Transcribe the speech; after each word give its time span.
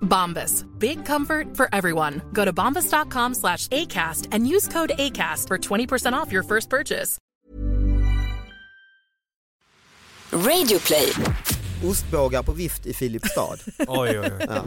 Bombas. 0.00 0.64
Big 0.78 1.04
comfort 1.04 1.56
for 1.56 1.68
everyone. 1.72 2.22
Go 2.32 2.44
to 2.44 2.52
bombas.com 2.52 3.34
slash 3.34 3.68
ACAST 3.68 4.28
and 4.32 4.48
use 4.48 4.68
code 4.68 4.92
ACAST 4.98 5.48
for 5.48 5.58
20% 5.58 6.12
off 6.14 6.32
your 6.32 6.42
first 6.42 6.70
purchase. 6.70 7.18
Radioplay. 10.30 11.12
Ostbågar 11.84 12.42
på 12.42 12.52
vift 12.52 12.86
i 12.86 12.94
Filipstad. 12.94 13.58
Oj, 13.88 14.18
oj, 14.18 14.18
oj. 14.18 14.46
Ja. 14.48 14.62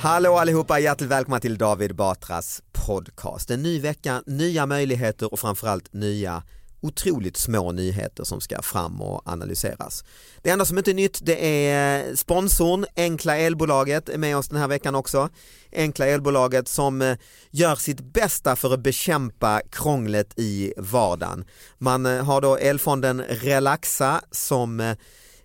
Hallå 0.00 0.38
allihopa, 0.38 0.78
hjärtligt 0.78 1.10
välkomna 1.10 1.40
till 1.40 1.58
David 1.58 1.94
Batras 1.94 2.62
podcast. 2.86 3.50
En 3.50 3.62
ny 3.62 3.80
vecka, 3.80 4.22
nya 4.26 4.66
möjligheter 4.66 5.32
och 5.32 5.40
framförallt 5.40 5.92
nya 5.92 6.42
otroligt 6.80 7.36
små 7.36 7.72
nyheter 7.72 8.24
som 8.24 8.40
ska 8.40 8.62
fram 8.62 9.00
och 9.00 9.22
analyseras. 9.24 10.04
Det 10.42 10.50
enda 10.50 10.64
som 10.64 10.78
inte 10.78 10.90
är 10.90 10.94
nytt 10.94 11.20
det 11.22 11.66
är 11.68 12.16
sponsorn 12.16 12.86
Enkla 12.96 13.36
Elbolaget 13.36 14.08
är 14.08 14.18
med 14.18 14.36
oss 14.36 14.48
den 14.48 14.58
här 14.58 14.68
veckan 14.68 14.94
också. 14.94 15.28
Enkla 15.72 16.06
Elbolaget 16.06 16.68
som 16.68 17.02
eh, 17.02 17.16
gör 17.50 17.74
sitt 17.74 18.00
bästa 18.00 18.56
för 18.56 18.74
att 18.74 18.80
bekämpa 18.80 19.60
krånglet 19.70 20.38
i 20.38 20.72
vardagen. 20.76 21.44
Man 21.78 22.06
eh, 22.06 22.24
har 22.24 22.40
då 22.40 22.56
elfonden 22.56 23.22
Relaxa 23.22 24.20
som 24.30 24.80
eh, 24.80 24.96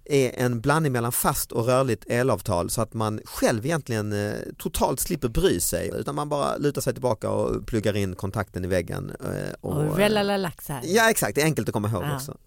är 0.05 0.31
en 0.45 0.61
blandning 0.61 0.91
mellan 0.91 1.11
fast 1.11 1.51
och 1.51 1.65
rörligt 1.65 2.05
elavtal 2.09 2.69
så 2.69 2.81
att 2.81 2.93
man 2.93 3.19
själv 3.25 3.65
egentligen 3.65 4.13
eh, 4.13 4.33
totalt 4.57 4.99
slipper 4.99 5.27
bry 5.27 5.59
sig 5.59 5.91
utan 5.95 6.15
man 6.15 6.29
bara 6.29 6.57
lutar 6.57 6.81
sig 6.81 6.93
tillbaka 6.93 7.29
och 7.29 7.67
pluggar 7.67 7.95
in 7.97 8.15
kontakten 8.15 8.65
i 8.65 8.67
väggen. 8.67 9.11
eh, 9.19 9.53
Och 9.61 9.83
eh, 9.83 9.91
relalax 9.95 10.67
här. 10.69 10.81
Ja 10.83 11.09
exakt, 11.09 11.35
det 11.35 11.41
är 11.41 11.45
enkelt 11.45 11.69
att 11.69 11.73
komma 11.73 11.89
ihåg 11.89 12.03
Ja. 12.03 12.15
också. 12.15 12.37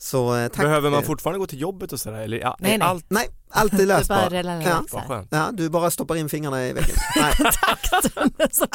Så, 0.00 0.36
eh, 0.36 0.48
tack. 0.48 0.64
Behöver 0.64 0.90
man 0.90 1.02
fortfarande 1.02 1.38
gå 1.38 1.46
till 1.46 1.60
jobbet 1.60 1.92
och 1.92 2.00
sådär 2.00 2.18
eller 2.18 2.38
ja, 2.38 2.56
Nej, 2.60 2.74
är 2.74 2.78
nej. 2.78 2.88
allt 2.88 3.04
Nej, 3.08 3.28
allt 3.50 3.72
är 3.72 3.76
Det 3.78 4.36
relalax 4.36 4.90
Ja. 4.92 5.24
Ja, 5.30 5.50
du 5.52 5.68
bara 5.70 5.90
stoppar 5.90 6.16
in 6.16 6.28
fingrarna 6.28 6.66
i 6.66 6.72
väggen. 6.72 6.96
Nej. 7.16 7.34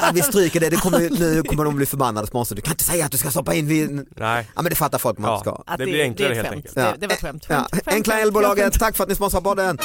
Ja, 0.02 0.12
vi 0.14 0.22
stryker 0.22 0.60
det, 0.60 0.70
det 0.70 0.76
kommer, 0.78 1.00
nu 1.20 1.44
kommer 1.44 1.66
de 1.66 1.76
bli 1.76 1.86
förbannade 1.86 2.28
sponsor. 2.28 2.56
Du 2.56 2.62
kan 2.62 2.72
inte 2.74 2.84
säga 2.84 3.06
att 3.06 3.12
du 3.12 3.18
ska 3.18 3.30
stoppa 3.32 3.54
in 3.54 3.68
vid... 3.68 3.92
Nej, 4.16 4.50
Ja 4.56 4.62
men 4.62 4.70
det 4.70 4.76
fattar 4.76 4.98
folk 4.98 5.18
man 5.18 5.32
Ja. 5.32 5.40
ska. 5.40 5.64
att 5.68 5.78
det 5.78 5.86
blir 5.86 6.02
enklare 6.04 6.30
ett 6.32 6.36
helt 6.36 6.48
skämt. 6.48 6.56
enkelt. 6.56 6.76
Det, 6.76 6.82
Ja. 6.82 6.94
det 7.00 7.08
var 7.08 7.14
ett 7.14 7.22
skämt. 7.22 7.46
Ja. 7.50 7.68
Enkla 7.86 8.20
elbolaget, 8.20 8.80
tack 8.80 8.96
för 8.96 9.04
att 9.04 9.10
ni 9.10 9.16
sponsrar 9.16 9.42
podden. 9.42 9.78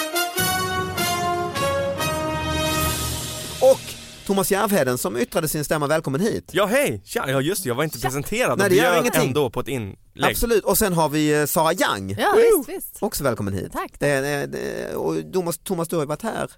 Thomas 4.28 4.50
Järvheden 4.50 4.98
som 4.98 5.16
yttrade 5.16 5.48
sin 5.48 5.64
stämma, 5.64 5.86
välkommen 5.86 6.20
hit. 6.20 6.50
ja 6.52 6.66
hej, 6.66 7.02
tja, 7.04 7.24
ja 7.30 7.40
just 7.40 7.62
det, 7.62 7.68
jag 7.68 7.74
var 7.74 7.84
inte 7.84 8.00
presenterad 8.00 8.58
Nej, 8.58 8.70
det 8.70 8.76
gör 8.76 9.00
ingenting. 9.00 9.26
ändå 9.28 9.50
på 9.50 9.60
ett 9.60 9.68
inlägg. 9.68 9.96
Absolut, 10.22 10.64
och 10.64 10.78
sen 10.78 10.92
har 10.92 11.08
vi 11.08 11.40
eh, 11.40 11.46
Sara 11.46 11.72
Young. 11.72 12.16
Ja 12.18 12.34
visst, 12.36 12.68
visst. 12.68 12.96
Också 13.02 13.24
välkommen 13.24 13.54
hit. 13.54 13.72
Tack. 13.72 13.92
Det, 13.98 14.20
det, 14.20 14.46
det, 14.46 14.94
och 14.94 15.32
Thomas, 15.32 15.58
Thomas, 15.58 15.88
du 15.88 15.96
har 15.96 16.02
ju 16.02 16.06
varit 16.06 16.22
här. 16.22 16.50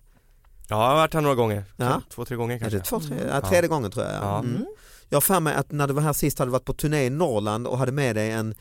Ja, 0.69 0.77
jag 0.83 0.89
har 0.89 0.95
varit 0.95 1.15
här 1.15 1.21
några 1.21 1.35
gånger, 1.35 1.65
Ja. 1.77 2.03
två, 2.15 2.25
tre 2.25 2.37
gånger 2.37 2.55
Är 2.55 2.59
kanske. 2.59 2.79
det 2.79 2.85
två, 2.85 3.01
tre, 3.01 3.17
ja, 3.29 3.41
tredje 3.41 3.69
gången 3.69 3.91
tror 3.91 4.05
jag. 4.07 4.15
Ja. 4.15 4.39
Mm. 4.39 4.65
Jag 5.09 5.17
har 5.17 5.21
för 5.21 5.41
mig 5.41 5.55
att 5.55 5.73
när 5.73 5.87
du 5.87 5.95
var 5.95 6.03
här 6.03 6.13
sist 6.13 6.39
hade 6.39 6.49
du 6.49 6.53
varit 6.53 6.65
på 6.65 6.73
turné 6.73 7.05
i 7.05 7.11
Norrland 7.11 7.67
och 7.67 7.79
hade 7.79 7.93
med 7.93 8.17
dig 8.17 8.31
en 8.31 8.55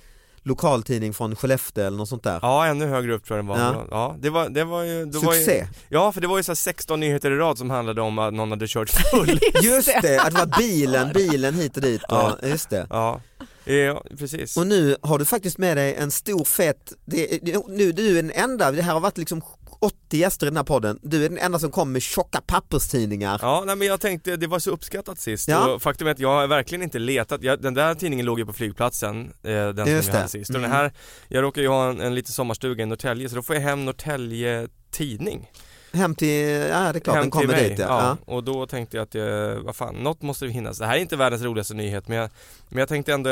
lokaltidning 0.50 1.14
från 1.14 1.36
Skellefteå 1.36 1.86
eller 1.86 1.98
något 1.98 2.10
sånt 2.10 2.24
där. 2.24 2.40
Ja, 2.42 2.66
ännu 2.66 2.86
högre 2.86 3.14
upp 3.14 3.26
tror 3.26 3.38
jag 3.38 3.46
det 3.46 3.50
var. 3.50 3.60
Ja. 3.60 3.86
Ja, 3.92 4.16
det 4.20 4.30
var, 4.30 4.50
det 4.50 4.64
var 4.64 4.84
ju... 4.84 5.06
Det 5.06 5.18
var 5.20 5.34
ju, 5.34 5.40
Succé! 5.40 5.68
ja, 5.90 6.12
för 6.12 6.22
det 6.22 6.28
var 6.28 6.38
ju 6.38 6.44
så 6.44 6.52
här 6.52 6.56
16 6.56 7.00
nyheter 7.00 7.32
i 7.32 7.36
rad 7.36 7.58
som 7.58 7.70
handlade 7.70 8.02
om 8.02 8.20
att 8.20 8.34
någon 8.34 8.50
hade 8.52 8.68
kört 8.68 8.90
full. 8.90 9.40
Just 9.64 10.02
det, 10.02 10.20
att 10.20 10.32
det 10.32 10.40
var 10.40 10.58
bilen, 10.58 11.12
bilen 11.14 11.56
hit 11.56 11.76
och 11.76 11.84
dit. 11.84 12.02
Ja. 12.08 12.38
Och, 12.42 12.50
just 12.50 12.70
det. 12.70 12.88
ja, 12.90 13.22
ja, 13.66 14.04
precis. 14.18 14.58
Och 14.58 14.68
nu 14.68 14.96
har 15.02 15.20
du 15.20 15.26
faktiskt 15.26 15.58
med 15.58 15.78
dig 15.78 15.96
en 15.96 16.12
stor 16.12 16.46
fet, 16.46 16.94
det, 17.06 17.68
nu, 17.68 17.92
du 17.92 18.10
är 18.10 18.24
den 18.24 18.32
enda, 18.32 18.72
det 18.72 18.82
här 18.82 18.94
har 18.94 19.00
varit 19.00 19.18
liksom 19.18 19.42
80 19.80 20.18
gäster 20.18 20.46
i 20.48 20.50
den 20.50 20.58
här 20.58 20.64
podden, 20.64 21.00
du 21.02 21.26
är 21.26 21.30
den 21.30 21.38
enda 21.38 21.60
som 21.60 21.72
kommer 21.72 21.92
med 21.94 22.02
tjocka 22.02 22.42
papperstidningar. 22.48 23.40
Ja, 23.42 23.64
nej, 23.66 23.76
men 23.76 23.88
jag 23.88 24.02
tänkte, 24.02 24.36
det 24.38 24.48
var 24.48 24.60
så 24.60 24.72
uppskattat 24.72 25.20
sist 25.20 25.48
Ja. 25.48 25.70
och 25.74 25.82
faktum 25.82 26.08
är 26.08 26.12
att 26.12 26.20
jag 26.20 26.30
har 26.30 26.48
verkligen 26.48 26.82
inte 26.82 27.00
letat, 27.00 27.44
jag, 27.44 27.62
den 27.62 27.74
där 27.74 27.96
tidningen 27.96 28.26
låg 28.26 28.40
ju 28.40 28.46
på 28.46 28.54
flygplatsen, 28.54 29.22
eh, 29.44 29.52
den 29.52 29.76
som 29.78 29.88
Just 29.96 30.08
vi 30.08 30.12
det. 30.12 30.18
hade 30.18 30.30
sist. 30.30 30.50
Och 30.50 30.56
Mm. 30.56 30.70
den 30.70 30.80
här, 30.80 30.92
jag 31.28 31.42
råkar 31.44 31.62
ju 31.62 31.68
ha 31.68 31.90
en, 31.90 32.02
en 32.02 32.16
liten 32.16 32.32
sommarstuga 32.34 32.84
i 32.84 32.86
Norrtälje 32.86 33.30
så 33.30 33.36
då 33.36 33.42
får 33.42 33.56
jag 33.56 33.64
hem 33.64 33.86
Norrtälje 33.86 34.68
tidning 34.92 35.50
Hem 35.94 36.16
till, 36.16 36.46
ja 36.50 36.94
det 36.94 36.98
är 36.98 37.00
klart 37.00 37.16
hem 37.16 37.24
den 37.24 37.32
kommer 37.32 37.48
mig. 37.48 37.70
dit. 37.70 37.80
Ja. 37.80 37.86
Ja. 38.26 38.34
Och 38.34 38.44
då 38.44 38.66
tänkte 38.68 38.98
jag 38.98 39.04
att, 39.04 39.16
eh, 39.16 39.64
vad 39.66 39.76
fan, 39.76 39.96
något 39.96 40.22
måste 40.22 40.46
ju 40.46 40.52
hinnas. 40.52 40.78
Det 40.78 40.86
här 40.86 40.96
är 40.96 41.00
inte 41.00 41.16
världens 41.16 41.42
roligaste 41.44 41.74
nyhet 41.74 42.08
men 42.08 42.18
jag, 42.18 42.30
men 42.70 42.80
jag 42.80 42.90
tänkte 42.90 43.14
ändå, 43.14 43.30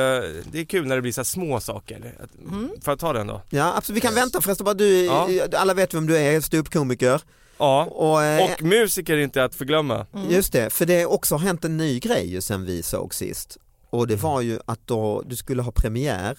det 0.52 0.60
är 0.60 0.66
kul 0.66 0.88
när 0.88 0.96
det 0.96 1.02
blir 1.02 1.12
så 1.12 1.22
här 1.22 1.26
små 1.26 1.60
saker. 1.60 2.16
Mm. 2.50 2.70
Får 2.82 2.92
jag 2.92 3.00
ta 3.00 3.14
den 3.14 3.28
då? 3.28 3.42
Ja 3.50 3.74
absolut, 3.78 3.98
vi 3.98 4.02
kan 4.02 4.16
vänta 4.16 4.42
förresten 4.42 4.66
bara 4.66 4.74
du, 4.74 5.06
Ja. 5.06 5.28
alla 5.54 5.74
vet 5.74 5.94
vem 5.94 6.08
du 6.08 6.18
är, 6.18 6.42
ståuppkomiker. 6.42 7.22
Ja, 7.58 7.86
Och, 7.86 8.24
eh, 8.24 8.44
och 8.52 8.62
musiker 8.64 9.14
är 9.14 9.18
inte 9.24 9.44
att 9.44 9.56
förglömma. 9.56 10.06
Mm. 10.14 10.32
Just 10.32 10.54
det, 10.54 10.70
för 10.70 10.86
det 10.86 11.02
har 11.04 11.12
också 11.12 11.38
hänt 11.38 11.66
en 11.66 11.78
ny 11.78 12.00
grej 12.00 12.32
ju 12.32 12.42
sen 12.42 12.66
vi 12.66 12.84
såg 12.84 13.14
sist. 13.14 13.58
Och 13.90 14.00
Mm. 14.04 14.08
det 14.16 14.24
var 14.24 14.42
ju 14.42 14.60
att 14.66 14.80
då, 14.86 15.22
du 15.26 15.36
skulle 15.36 15.62
ha 15.62 15.72
premiär 15.72 16.38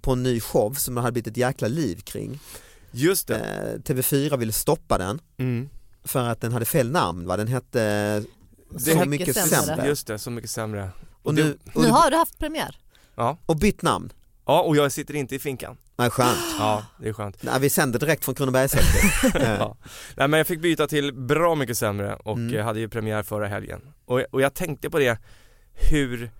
på 0.00 0.12
en 0.12 0.22
ny 0.22 0.40
show 0.40 0.74
som 0.74 0.94
det 0.94 1.00
hade 1.00 1.12
blivit 1.12 1.26
ett 1.26 1.36
jäkla 1.36 1.68
liv 1.68 2.00
kring. 2.04 2.38
Just 2.90 3.26
det. 3.28 3.38
Eh, 3.38 3.80
TV4 3.94 4.36
ville 4.36 4.52
stoppa 4.52 4.98
den 4.98 5.20
Mm. 5.38 5.68
för 6.04 6.28
att 6.28 6.40
den 6.40 6.52
hade 6.52 6.64
fel 6.64 6.90
namn 6.90 7.26
va, 7.26 7.36
den 7.36 7.48
hette 7.48 8.22
Så 8.78 8.90
mycket 8.94 9.08
mycket 9.08 9.34
sämre. 9.36 9.48
sämre. 9.66 9.86
Just 9.86 10.06
det, 10.06 10.18
så 10.18 10.30
mycket 10.30 10.50
sämre. 10.50 10.90
Och, 11.22 11.34
nu, 11.34 11.58
och, 11.74 11.82
Nu 11.82 11.88
har 11.88 12.10
du 12.10 12.16
haft 12.16 12.38
premiär. 12.38 12.76
Ja. 13.14 13.36
och 13.46 13.56
bytt 13.56 13.82
namn. 13.82 14.12
Ja, 14.46 14.60
och 14.62 14.76
jag 14.76 14.92
sitter 14.92 15.14
inte 15.16 15.34
i 15.34 15.38
finkan. 15.38 15.76
Nej 15.96 16.10
skönt. 16.10 16.38
Ja, 16.58 16.84
det 17.00 17.08
är 17.08 17.12
skönt. 17.12 17.42
Nej, 17.42 17.60
vi 17.60 17.70
sänder 17.70 17.98
direkt 17.98 18.24
från 18.24 18.34
Kronobergshäktet. 18.34 19.34
Eh, 19.42 19.52
Ja. 19.54 19.76
Nej 20.16 20.28
men 20.28 20.38
jag 20.38 20.46
fick 20.46 20.60
byta 20.60 20.86
till 20.86 21.12
bra 21.14 21.54
mycket 21.54 21.78
sämre 21.78 22.14
och 22.14 22.36
Mm. 22.36 22.54
eh, 22.56 22.64
hade 22.64 22.80
ju 22.80 22.88
premiär 22.88 23.22
förra 23.22 23.46
helgen. 23.48 23.80
Och, 24.04 24.20
och 24.30 24.40
jag 24.42 24.54
tänkte 24.54 24.90
på 24.90 24.98
det, 24.98 25.18
hur 25.90 26.30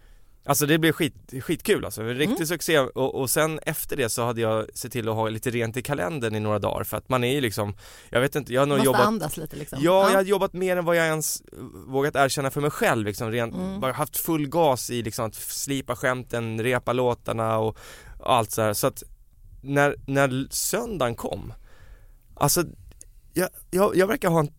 Alltså 0.48 0.66
det 0.66 0.78
blev 0.78 0.92
skit, 0.92 1.14
skitkul 1.42 1.84
alltså, 1.84 2.02
en 2.02 2.08
riktig 2.14 2.34
Mm. 2.36 2.46
succé 2.46 2.78
och, 2.78 3.14
och 3.14 3.30
sen 3.30 3.58
efter 3.62 3.96
det 3.96 4.08
så 4.08 4.24
hade 4.24 4.40
jag 4.40 4.66
sett 4.74 4.92
till 4.92 5.08
att 5.08 5.14
ha 5.14 5.28
lite 5.28 5.50
rent 5.50 5.76
i 5.76 5.82
kalendern 5.82 6.34
i 6.34 6.40
några 6.40 6.58
dagar 6.58 6.84
för 6.84 6.96
att 6.96 7.08
man 7.08 7.24
är 7.24 7.32
ju 7.34 7.40
liksom 7.40 7.74
Jag 8.10 8.20
vet 8.20 8.36
inte, 8.36 8.52
jag 8.54 8.60
har 8.60 8.66
nog 8.66 8.78
Måste 8.78 8.86
jobbat 8.86 9.00
andas 9.06 9.36
lite 9.36 9.56
liksom. 9.56 9.78
Ja, 9.82 10.08
jag 10.10 10.16
hade 10.16 10.28
jobbat 10.28 10.52
mer 10.52 10.76
än 10.76 10.84
vad 10.84 10.96
jag 10.96 11.06
ens 11.06 11.42
vågat 11.86 12.16
erkänna 12.16 12.50
för 12.50 12.60
mig 12.60 12.70
själv 12.70 13.06
liksom, 13.06 13.30
rent, 13.30 13.54
Mm. 13.54 13.80
bara 13.80 13.92
haft 13.92 14.16
full 14.16 14.48
gas 14.48 14.90
i 14.90 15.02
liksom 15.02 15.24
att 15.26 15.34
slipa 15.34 15.96
skämten, 15.96 16.62
repa 16.62 16.92
låtarna 16.92 17.58
och, 17.58 17.78
och 18.18 18.32
allt 18.34 18.50
så 18.50 18.62
här. 18.62 18.72
så 18.72 18.86
att 18.86 19.02
när, 19.62 19.94
när 20.06 20.46
söndagen 20.50 21.14
kom, 21.14 21.52
alltså 22.34 22.64
jag, 23.34 23.48
jag, 23.70 23.96
jag 23.96 24.06
verkar 24.06 24.28
ha 24.30 24.40
en 24.40 24.50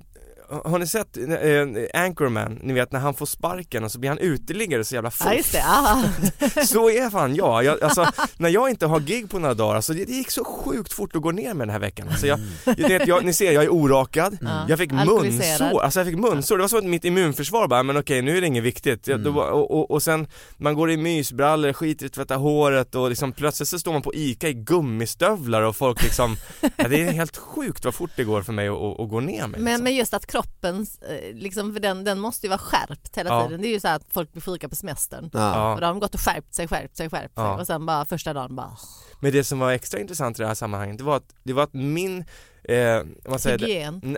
har 0.65 0.79
ni 0.79 0.87
sett 0.87 1.17
eh, 1.17 2.01
Anchorman, 2.03 2.59
ni 2.63 2.73
vet 2.73 2.91
när 2.91 2.99
han 2.99 3.13
får 3.13 3.25
sparken 3.25 3.83
och 3.83 3.91
så 3.91 3.99
blir 3.99 4.09
han 4.09 4.17
uteliggare 4.19 4.83
så 4.83 4.95
jävla 4.95 5.11
Ja, 5.25 5.33
just 5.33 5.49
fuff. 5.49 5.53
det. 5.61 5.63
aha. 5.67 6.03
Så 6.65 6.89
är 6.89 7.09
fan 7.09 7.35
jag. 7.35 7.63
jag 7.63 7.83
alltså, 7.83 8.05
när 8.37 8.49
jag 8.49 8.69
inte 8.69 8.85
har 8.85 8.99
gig 8.99 9.29
på 9.29 9.39
några 9.39 9.53
dagar, 9.53 9.75
alltså, 9.75 9.93
det, 9.93 10.05
det 10.05 10.11
gick 10.13 10.31
så 10.31 10.43
sjukt 10.43 10.93
fort 10.93 11.15
att 11.15 11.21
gå 11.21 11.31
ner 11.31 11.53
med 11.53 11.67
den 11.67 11.73
här 11.73 11.79
veckan. 11.79 12.07
Alltså, 12.09 12.27
jag, 12.27 12.39
vet, 12.65 13.07
jag, 13.07 13.25
ni 13.25 13.33
ser, 13.33 13.51
jag 13.51 13.63
är 13.63 13.69
orakad, 13.73 14.37
Ja. 14.41 14.65
jag 14.69 14.77
fick 14.79 14.91
munsår, 14.91 15.81
alltså 15.83 15.99
jag 15.99 16.07
fick 16.07 16.17
munsår, 16.17 16.57
det 16.57 16.63
var 16.63 16.67
som 16.67 16.79
att 16.79 16.85
mitt 16.85 17.05
immunförsvar 17.05 17.67
bara, 17.67 17.83
men 17.83 17.97
okej 17.97 18.21
nu 18.21 18.37
är 18.37 18.41
det 18.41 18.47
inget 18.47 18.63
viktigt. 18.63 19.07
Jag, 19.07 19.19
då, 19.19 19.41
och, 19.41 19.71
och, 19.71 19.91
och 19.91 20.03
sen, 20.03 20.27
man 20.57 20.73
går 20.75 20.91
i 20.91 20.97
mysbrallor, 20.97 21.73
skiter 21.73 22.05
i 22.05 22.07
att 22.07 22.13
tvätta 22.13 22.35
håret 22.35 22.95
och 22.95 23.09
liksom, 23.09 23.31
plötsligt 23.31 23.69
så 23.69 23.79
står 23.79 23.93
man 23.93 24.01
på 24.01 24.13
ICA 24.13 24.47
i 24.47 24.53
gummistövlar 24.53 25.61
och 25.61 25.75
folk 25.75 26.03
liksom, 26.03 26.35
ja, 26.75 26.87
det 26.87 27.01
är 27.01 27.11
helt 27.11 27.37
sjukt 27.37 27.85
vad 27.85 27.93
fort 27.95 28.11
det 28.15 28.23
går 28.23 28.41
för 28.41 28.53
mig 28.53 28.67
att, 28.67 28.75
att, 28.77 28.99
att 28.99 29.09
gå 29.09 29.19
ner 29.19 29.47
med. 29.47 29.49
Men, 29.59 29.63
liksom. 29.65 29.83
men 29.83 29.95
just 29.95 30.13
att 30.13 30.25
kroppen, 30.43 30.85
eh, 31.09 31.35
liksom, 31.35 31.73
för 31.73 31.79
den, 31.79 32.03
den 32.03 32.19
måste 32.19 32.45
ju 32.45 32.49
vara 32.49 32.59
skärpt 32.59 33.17
hela 33.17 33.29
Ja. 33.29 33.43
tiden. 33.45 33.61
Det 33.61 33.67
är 33.67 33.71
ju 33.71 33.79
så 33.79 33.87
här 33.87 33.95
att 33.95 34.05
folk 34.11 34.31
blir 34.31 34.41
sjuka 34.41 34.69
på 34.69 34.75
semestern. 34.75 35.29
Ja. 35.33 35.73
Och 35.73 35.79
då 35.81 35.85
har 35.87 35.93
de 35.93 35.99
gått 35.99 36.13
och 36.15 36.21
skärpt 36.21 36.53
sig, 36.55 36.67
skärpt 36.67 36.97
sig, 36.97 37.09
skärpt 37.09 37.35
sig 37.35 37.43
Ja. 37.43 37.57
och 37.59 37.67
sen 37.67 37.85
bara 37.85 38.05
första 38.05 38.33
dagen 38.33 38.55
bara 38.55 38.71
Men 39.19 39.31
det 39.31 39.43
som 39.43 39.59
var 39.59 39.71
extra 39.71 39.99
intressant 39.99 40.39
i 40.39 40.41
det 40.41 40.47
här 40.47 40.55
sammanhanget, 40.55 40.97
det 40.97 41.03
var 41.03 41.17
att, 41.17 41.33
det 41.43 41.53
var 41.53 41.63
att 41.63 41.73
min, 41.73 42.25
eh, 42.63 43.01
vad 43.25 43.41
säger 43.41 43.57
det? 43.57 43.65
hygien. 43.65 43.99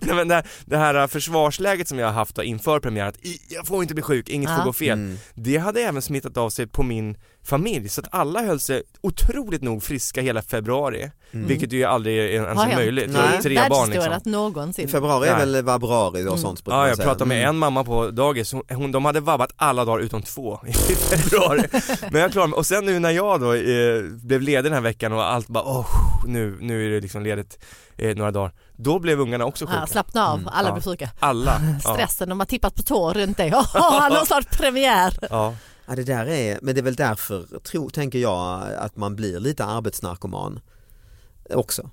Nej 0.00 0.14
men 0.14 0.28
det, 0.28 0.34
här- 0.34 0.46
det 0.64 0.76
här 0.76 1.06
försvarsläget 1.06 1.88
som 1.88 1.98
jag 1.98 2.06
har 2.06 2.14
haft 2.14 2.34
då 2.34 2.42
inför 2.42 2.80
premiären, 2.80 3.08
att 3.08 3.18
jag 3.48 3.66
får 3.66 3.82
inte 3.82 3.94
bli 3.94 4.02
sjuk, 4.02 4.28
inget 4.28 4.50
får 4.50 4.58
Ja. 4.58 4.64
gå 4.64 4.72
fel. 4.72 4.98
Mm. 4.98 5.18
Det 5.34 5.56
hade 5.56 5.80
även 5.80 6.02
smittat 6.02 6.36
av 6.36 6.50
sig 6.50 6.66
på 6.66 6.82
min 6.82 7.16
familj, 7.48 7.88
så 7.88 8.00
att 8.00 8.08
alla 8.10 8.42
höll 8.42 8.60
sig 8.60 8.82
otroligt 9.00 9.62
nog 9.62 9.82
friska 9.82 10.20
hela 10.20 10.42
februari, 10.42 11.10
vilket 11.30 11.72
ju 11.72 11.84
aldrig 11.84 12.18
är 12.18 12.22
ens 12.28 12.60
är 12.62 12.74
möjligt. 12.76 13.10
Nej. 13.10 13.42
Tre 13.42 13.60
barn 13.70 13.90
liksom. 13.90 14.20
Någonsin. 14.32 14.88
Februari 14.88 15.28
är 15.28 15.36
Nej. 15.36 15.46
väl 15.46 15.64
vabruari 15.64 16.26
och 16.28 16.38
sånt 16.38 16.64
brukar 16.64 16.78
Ja, 16.78 16.88
jag 16.88 16.98
pratade 16.98 17.24
med 17.24 17.38
Mm. 17.38 17.48
en 17.48 17.56
mamma 17.58 17.84
på 17.84 18.10
dagis, 18.10 18.52
hon, 18.52 18.62
hon, 18.70 18.92
de 18.92 19.04
hade 19.04 19.20
vabbat 19.20 19.50
alla 19.56 19.84
dagar 19.84 20.00
utom 20.04 20.22
två 20.22 20.60
i 20.66 20.72
februari. 20.94 21.62
Men 22.10 22.20
jag 22.20 22.32
klarade 22.32 22.50
mig, 22.50 22.56
och 22.56 22.66
sen 22.66 22.84
nu 22.86 22.98
när 22.98 23.10
jag 23.10 23.40
då 23.40 23.54
eh, 23.54 24.02
blev 24.24 24.40
ledig 24.42 24.64
den 24.64 24.72
här 24.72 24.80
veckan 24.80 25.12
och 25.12 25.24
allt 25.32 25.48
bara 25.48 25.64
åh, 25.64 25.86
nu, 26.26 26.58
nu 26.60 26.86
är 26.86 26.90
det 26.90 27.00
liksom 27.00 27.22
ledigt 27.22 27.58
eh, 27.96 28.16
några 28.16 28.30
dagar. 28.30 28.52
Då 28.76 28.98
blev 28.98 29.20
ungarna 29.20 29.44
också 29.44 29.66
sjuka. 29.66 29.78
Ja, 29.80 29.86
slappna 29.86 30.28
av, 30.28 30.48
alla 30.52 30.68
Ja. 30.68 30.72
blir 30.74 30.82
sjuka. 30.82 31.10
Alla. 31.18 31.60
Ja. 31.84 31.94
Stressen, 31.94 32.28
de 32.28 32.40
har 32.40 32.46
tippat 32.46 32.74
på 32.74 32.82
tå 32.82 33.12
runt 33.12 33.36
dig. 33.36 33.52
Åh, 33.74 34.00
han 34.00 34.12
har 34.12 34.24
snart 34.24 34.58
premiär. 34.58 35.14
Ja. 35.30 35.54
Ja, 35.88 35.96
det 35.96 36.04
där 36.04 36.26
är, 36.26 36.58
men 36.62 36.74
det 36.74 36.80
är 36.80 36.82
väl 36.82 36.94
därför, 36.94 37.58
tro, 37.58 37.90
tänker 37.90 38.18
jag, 38.18 38.72
att 38.74 38.96
man 38.96 39.16
blir 39.16 39.40
lite 39.40 39.64
arbetsnarkoman 39.64 40.60
också. 41.50 41.90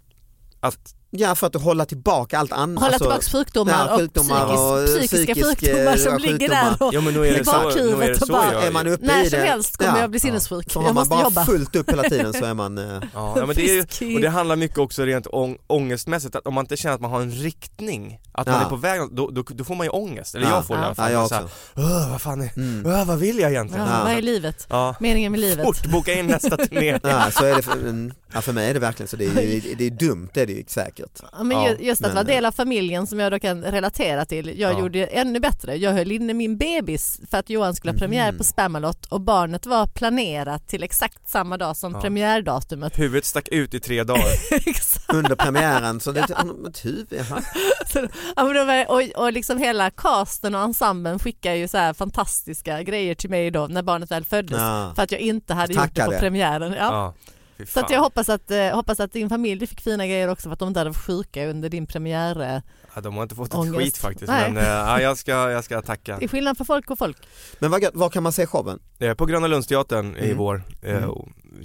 Att, 0.60 0.96
Ja, 1.18 1.36
för 1.36 1.48
att 1.48 1.56
hålla 1.56 1.86
tillbaka 1.86 2.40
allt 2.40 2.52
annat. 2.52 2.84
Hålla 2.84 2.98
tillbaks 2.98 3.32
sjukdomar, 3.32 3.88
ja, 3.92 3.98
sjukdomar 3.98 4.46
och, 4.46 4.80
och 4.80 4.86
psykisk, 4.86 5.12
psykiska 5.14 5.34
psykisk, 5.46 5.72
sjukdomar 5.72 5.98
som 5.98 6.18
ligger 6.18 6.50
där 6.50 6.84
och 6.84 6.94
ja 6.94 7.02
men 7.02 7.14
nu 7.14 7.20
är 7.20 7.26
i 7.26 7.30
det 7.32 7.38
det 7.38 7.44
bakhuvudet 7.46 8.22
och 8.22 8.28
så 8.28 8.34
bara- 8.34 8.54
jag 8.54 8.64
Är 8.66 8.72
man 8.72 8.88
uppe 8.88 9.06
när 9.06 9.24
i 9.24 9.30
som 9.30 9.40
helst 9.40 9.78
kommer 9.78 9.92
ja. 9.92 10.00
jag 10.00 10.10
bli 10.10 10.20
sinnessjuk. 10.20 10.72
Så 10.72 10.80
har 10.80 10.86
Jag 10.88 10.96
man 10.96 11.02
måste 11.02 11.10
bara 11.10 11.24
jobba. 11.24 11.46
fullt 11.46 11.76
upp 11.76 11.90
hela 11.92 12.04
tiden 12.04 12.34
så 12.34 12.46
är 12.46 12.54
man, 12.54 12.78
eh, 12.78 12.86
Ja, 13.14 13.34
ja, 13.38 13.46
men 13.46 13.56
det 13.56 13.62
är, 13.80 14.04
i- 14.04 14.18
och 14.18 14.22
det 14.22 14.30
handlar 14.30 14.56
mycket 14.56 14.78
också 14.78 15.04
rent 15.04 15.28
ång, 15.28 15.58
ångestmässigt, 15.68 16.36
att 16.36 16.48
om 16.48 16.54
man 16.54 16.64
inte 16.64 16.78
känner 16.78 16.96
att 16.96 17.02
man 17.02 17.12
har 17.12 17.22
en 17.22 17.32
riktning, 17.32 18.20
att 18.32 18.48
man 18.48 18.56
Ja. 18.56 18.66
är 18.66 18.70
på 18.70 18.76
väg, 18.76 19.02
då, 19.12 19.30
då, 19.30 19.44
då 19.48 19.64
får 19.64 19.76
man 19.76 19.86
ju 19.86 19.90
ångest, 19.92 20.36
eller 20.36 20.46
Ja. 20.48 20.56
jag 20.56 20.66
får 20.68 20.74
det 20.76 20.82
i 20.82 20.84
alla 20.84 20.90
ja, 20.92 20.96
fall. 20.96 21.12
jag 21.12 21.24
också. 21.24 21.50
"Åh, 21.76 22.12
vad 22.12 22.22
fan 22.22 22.42
är, 22.42 22.52
Mm. 22.58 22.86
åh, 22.86 23.06
vad 23.06 23.18
vill 23.20 23.40
jag 23.40 23.52
egentligen? 23.52 23.86
Ja, 23.88 23.98
Ja. 23.98 24.04
vad 24.04 24.14
är 24.14 24.22
livet? 24.22 24.68
Ja. 24.70 24.96
Meningen 25.00 25.32
med 25.32 25.42
livet? 25.42 25.66
Fort, 25.66 25.86
boka 25.86 26.14
in 26.14 26.28
nästa 26.28 26.58
turné. 26.68 27.00
Ja, 27.04 27.32
så 27.32 27.46
är 27.46 27.56
det 27.56 27.62
för, 27.62 27.72
mm, 27.74 28.14
ja, 28.34 28.42
för 28.42 28.54
mig 28.54 28.70
är 28.70 28.74
det 28.74 28.80
verkligen 28.80 29.08
så, 29.08 29.16
det 29.16 29.26
är, 29.26 29.42
ju- 29.42 29.76
det 29.78 29.86
är 29.86 29.90
dumt 29.92 30.30
det 30.34 30.42
är 30.42 30.46
det 30.46 30.54
ju 30.54 30.64
säkert. 30.68 31.05
Ja, 31.32 31.44
men 31.44 31.58
Ja, 31.58 31.70
ju- 31.70 31.86
just 31.86 32.02
att 32.02 32.08
men- 32.08 32.16
vara 32.16 32.24
del 32.24 32.46
av 32.46 32.52
familjen 32.52 33.08
som 33.08 33.20
jag 33.20 33.32
då 33.32 33.40
kan 33.40 33.64
relatera 33.64 34.26
till. 34.26 34.60
Jag 34.60 34.74
Ja. 34.74 34.80
gjorde 34.80 35.06
ännu 35.06 35.40
bättre. 35.40 35.76
Jag 35.76 35.92
höll 35.94 36.12
inne 36.12 36.34
min 36.34 36.58
bebis 36.58 37.20
för 37.32 37.38
att 37.38 37.50
Johan 37.50 37.76
skulle 37.76 37.94
ha 37.94 38.00
premiär 38.00 38.32
Mhm. 38.32 38.38
på 38.38 38.44
Spamalot 38.44 39.06
och 39.06 39.22
barnet 39.22 39.66
var 39.66 39.88
planerat 39.88 40.68
till 40.68 40.84
exakt 40.84 41.30
samma 41.30 41.58
dag 41.58 41.78
som 41.78 41.94
Ja. 41.94 42.02
premiärdatumet. 42.02 43.00
Huvudet 43.00 43.26
stack 43.26 43.48
ut 43.48 43.74
i 43.74 43.80
tre 43.80 44.04
dagar. 44.04 44.24
Under 45.14 45.36
premiären 45.36 46.00
så 46.00 46.12
det 46.12 46.20
är 46.20 46.24
ett 46.70 46.86
huvud, 46.86 47.08
det 47.10 48.64
var, 48.66 48.92
och, 48.92 49.24
och 49.26 49.34
liksom 49.34 49.58
hela 49.58 49.90
casten 49.90 50.56
och 50.56 50.62
ensemblen 50.62 51.20
skickade 51.20 51.58
ju 51.58 51.68
så 51.68 51.78
här 51.78 51.94
fantastiska 51.94 52.84
grejer 52.84 53.16
till 53.16 53.30
mig 53.30 53.52
då 53.52 53.68
när 53.68 53.82
barnet 53.84 54.12
väl 54.12 54.26
föddes 54.26 54.60
Ja. 54.62 54.92
för 54.96 55.04
att 55.04 55.12
jag 55.12 55.22
inte 55.22 55.54
hade 55.54 55.74
gjort 55.74 55.84
det 55.84 55.90
Tackade. 56.02 56.16
på 56.16 56.20
premiären. 56.20 56.74
Ja. 56.74 57.14
Ja. 57.58 57.66
Så 57.66 57.80
att 57.80 57.90
jag 57.90 58.00
hoppas 58.02 58.30
att, 58.30 58.52
eh, 58.52 58.76
hoppas 58.76 59.00
att 59.00 59.12
din 59.12 59.30
familj 59.30 59.68
fick 59.68 59.82
fina 59.82 60.08
grejer 60.08 60.28
också 60.28 60.50
för 60.50 60.54
att 60.54 60.60
de 60.60 60.68
inte 60.68 60.80
hade 60.80 60.90
varit 60.90 60.98
sjuka 61.06 61.46
under 61.48 61.70
din 61.70 61.88
premiär. 61.88 62.42
eh. 62.56 62.62
ja, 62.96 63.02
de 63.02 63.16
har 63.16 63.24
inte 63.24 63.36
fått 63.36 63.48
ett 63.48 63.56
Ångest. 63.56 63.78
skit 63.78 63.98
faktiskt, 63.98 64.28
Nej. 64.32 64.52
men 64.52 64.64
eh, 64.64 64.70
ja, 64.70 65.02
jag, 65.02 65.18
ska, 65.18 65.32
jag 65.32 65.64
ska 65.64 65.82
tacka. 65.82 66.18
Det 66.18 66.26
är 66.26 66.30
skillnad 66.30 66.58
på 66.58 66.66
folk 66.66 66.90
och 66.92 66.98
folk. 66.98 67.18
Men 67.60 67.72
vad, 67.72 67.82
gött, 67.84 67.96
var 67.96 68.10
kan 68.10 68.24
man 68.24 68.32
se 68.32 68.46
showen? 68.48 68.80
På 69.18 69.26
Gröna 69.26 69.48
Lundsteatern 69.48 70.18
i 70.18 70.26
Mm. 70.26 70.38
vår, 70.38 70.64
eh, 70.82 71.04
Mm. 71.04 71.10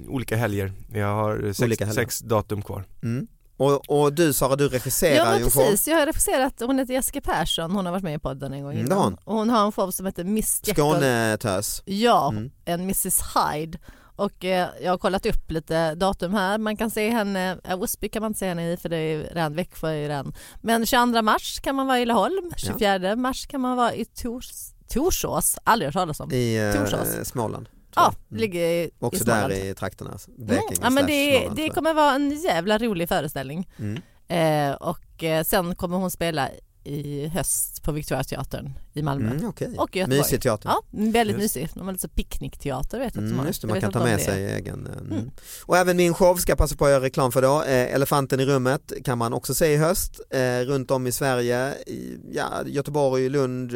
olika 0.07 0.35
helger. 0.37 0.73
Jag 0.93 1.07
har 1.15 1.41
sex, 1.47 1.61
Olika 1.61 1.85
helger. 1.85 2.01
sex 2.01 2.19
datum 2.19 2.61
kvar. 2.61 2.83
Mm. 3.03 3.27
Och, 3.57 3.89
och 4.01 4.13
du 4.13 4.33
Sara, 4.33 4.55
du 4.55 4.67
regisserar 4.67 5.15
Ja 5.25 5.35
ju 5.37 5.41
men 5.41 5.49
show. 5.51 5.61
precis, 5.61 5.87
jag 5.87 5.97
har 5.97 6.05
regisserat, 6.05 6.53
hon 6.65 6.79
heter 6.79 6.93
Jessica 6.93 7.21
Persson, 7.21 7.71
hon 7.71 7.85
har 7.85 7.91
varit 7.91 8.03
med 8.03 8.13
i 8.15 8.19
podden 8.19 8.53
en 8.53 8.63
gång 8.63 8.71
Mm, 8.73 8.85
innan. 8.85 8.97
hon. 8.97 9.13
Och 9.23 9.35
hon 9.35 9.49
har 9.49 9.65
en 9.65 9.71
show 9.71 9.91
som 9.91 10.05
heter 10.05 10.23
Miss 10.23 10.61
Jekyll. 10.63 10.83
Skånetös. 10.83 11.81
Ja, 11.85 12.29
Mm. 12.31 12.51
en 12.65 12.81
Mrs 12.81 13.19
Hyde. 13.35 13.77
Och 14.15 14.45
eh, 14.45 14.69
jag 14.81 14.91
har 14.91 14.97
kollat 14.97 15.25
upp 15.25 15.51
lite 15.51 15.95
datum 15.95 16.33
här, 16.33 16.57
man 16.57 16.77
kan 16.77 16.91
se 16.91 17.09
henne, 17.09 17.57
äh, 17.63 17.81
Osby 17.81 18.09
kan 18.09 18.21
man 18.21 18.29
inte 18.29 18.39
se 18.39 18.47
henne 18.47 18.71
i 18.71 18.77
för 18.77 18.89
det 18.89 18.97
är 18.97 19.17
ju 19.17 19.23
redan 19.23 19.55
Växjö 19.55 19.89
är 19.89 19.95
ju 19.95 20.07
redan. 20.07 20.33
Men 20.61 20.85
22 20.85 21.21
mars 21.21 21.59
kan 21.59 21.75
man 21.75 21.87
vara 21.87 21.99
i 21.99 22.05
Laholm, 22.05 22.51
24 22.57 23.15
mars 23.15 23.47
kan 23.47 23.61
man 23.61 23.77
vara 23.77 23.93
i 23.93 24.05
Tors, 24.05 24.51
Torsås, 24.87 25.57
aldrig 25.63 25.87
hört 25.87 25.93
talas 25.93 26.19
om. 26.19 26.31
I 26.31 26.57
eh, 26.57 26.73
Torsås. 26.73 27.27
Småland. 27.27 27.69
Ja. 27.95 28.13
Mm. 28.29 28.41
ligger 28.41 28.61
i, 28.61 28.91
Också 28.99 29.23
i 29.23 29.25
där 29.25 29.51
i 29.51 29.73
trakterna. 29.75 30.11
alltså. 30.11 30.31
Mm. 30.31 30.57
Ja, 30.81 30.89
men 30.89 31.05
det, 31.05 31.37
Småland, 31.37 31.55
det 31.55 31.69
kommer 31.69 31.93
vara 31.93 32.15
en 32.15 32.31
jävla 32.31 32.77
rolig 32.77 33.09
föreställning. 33.09 33.69
Mm. 33.79 34.01
Eh, 34.27 34.75
och 34.75 35.23
eh, 35.23 35.43
sen 35.43 35.75
kommer 35.75 35.97
hon 35.97 36.11
spela 36.11 36.49
i 36.83 37.27
höst 37.27 37.83
på 37.83 37.91
Victoriateatern 37.91 38.73
i 38.93 39.01
Malmö. 39.01 39.31
Mm, 39.31 39.47
okej. 39.49 39.73
Och 39.77 39.95
i 39.95 39.99
Göteborg. 39.99 40.19
Mysig 40.19 40.41
teater. 40.41 40.69
Ja, 40.69 40.81
väldigt 40.89 41.41
Just. 41.41 41.55
mysig. 41.55 41.69
De 41.73 41.85
har 41.85 41.91
lite 41.93 42.07
picknickteater 42.09 42.99
vet 42.99 43.15
jag 43.15 43.23
att 43.23 43.29
de 43.29 43.33
Mm, 43.33 43.47
just 43.47 43.61
det, 43.61 43.67
man 43.67 43.81
kan 43.81 43.91
ta 43.91 44.03
med 44.03 44.19
det- 44.19 44.23
sig 44.23 44.45
egen. 44.45 44.87
eh, 44.87 44.97
Mm. 45.01 45.11
Mm. 45.11 45.31
Och 45.65 45.77
även 45.77 45.97
min 45.97 46.13
show 46.13 46.35
ska 46.35 46.51
jag 46.51 46.57
passa 46.57 46.75
på 46.75 46.85
att 46.85 46.91
göra 46.91 47.03
reklam 47.03 47.31
för 47.31 47.41
då. 47.41 47.63
Eh, 47.63 47.93
Elefanten 47.93 48.39
i 48.39 48.45
rummet 48.45 48.91
kan 49.05 49.17
man 49.17 49.33
också 49.33 49.53
se 49.53 49.73
i 49.73 49.77
höst 49.77 50.19
eh, 50.29 50.39
runt 50.59 50.91
om 50.91 51.07
i 51.07 51.11
Sverige. 51.11 51.73
I, 51.87 52.17
ja, 52.31 52.63
Göteborg, 52.65 53.29
Lund, 53.29 53.71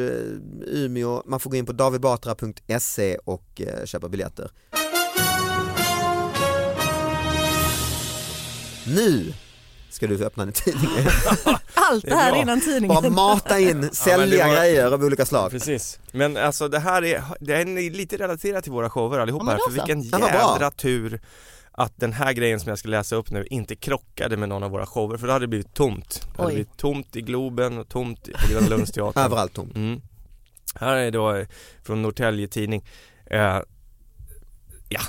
Umeå. 0.66 1.22
Man 1.26 1.40
får 1.40 1.50
gå 1.50 1.56
in 1.56 1.66
på 1.66 1.72
davidbatra.se 1.72 3.16
och 3.24 3.62
köpa 3.84 4.08
biljetter. 4.08 4.50
Nu 8.86 9.32
ska 9.90 10.06
du 10.06 10.24
öppna 10.24 10.44
din 10.44 10.52
tidning. 10.52 10.90
Allt 11.74 12.04
Det 12.04 12.08
det 12.10 12.14
är 12.14 12.16
här 12.18 12.32
bra. 12.32 12.42
innan 12.42 12.60
tidningen. 12.60 12.88
Bara 12.88 13.10
mata 13.10 13.58
in 13.60 13.90
sälja 13.92 14.46
var- 14.46 14.54
grejer 14.54 14.92
av 14.92 15.04
olika 15.04 15.26
slag. 15.26 15.50
Precis. 15.50 15.98
Men 16.12 16.36
alltså 16.36 16.68
det 16.68 16.78
här 16.78 17.04
är, 17.04 17.22
det 17.40 17.54
är 17.54 17.90
lite 17.90 18.16
relaterat 18.16 18.62
till 18.64 18.72
våra 18.72 18.90
shower 18.90 19.18
allihopa 19.18 19.44
Ja, 19.46 19.50
här, 19.50 19.58
för 19.58 19.72
vilken 19.72 20.02
Ja, 20.02 20.28
jädra 20.52 20.70
tur 20.70 21.20
att 21.72 21.92
den 21.96 22.12
här 22.12 22.32
grejen 22.32 22.60
som 22.60 22.68
jag 22.68 22.78
ska 22.78 22.88
läsa 22.88 23.16
upp 23.16 23.30
nu 23.30 23.46
inte 23.50 23.76
krockade 23.76 24.36
med 24.36 24.48
någon 24.48 24.62
av 24.62 24.70
våra 24.70 24.86
shower 24.86 25.16
för 25.16 25.26
då 25.26 25.32
hade 25.32 25.42
det 25.42 25.48
blivit 25.48 25.74
tomt. 25.74 26.20
Det 26.36 26.36
hade 26.42 26.48
Oj. 26.48 26.54
blivit 26.54 26.76
tomt 26.76 27.16
i 27.16 27.20
Globen 27.20 27.78
och 27.78 27.88
tomt 27.88 28.24
på 28.24 28.52
Gröna 28.52 28.68
Lundsteatern. 28.68 29.22
Överallt 29.26 29.52
tomt. 29.54 29.76
Mm. 29.76 30.00
Här 30.74 30.96
är 30.96 31.10
då 31.10 31.34
eh, 31.34 31.46
från 31.82 32.02
Norrtälje 32.02 32.48
Tidning. 32.48 32.84
Eh, 33.30 33.58
ja, 34.88 35.00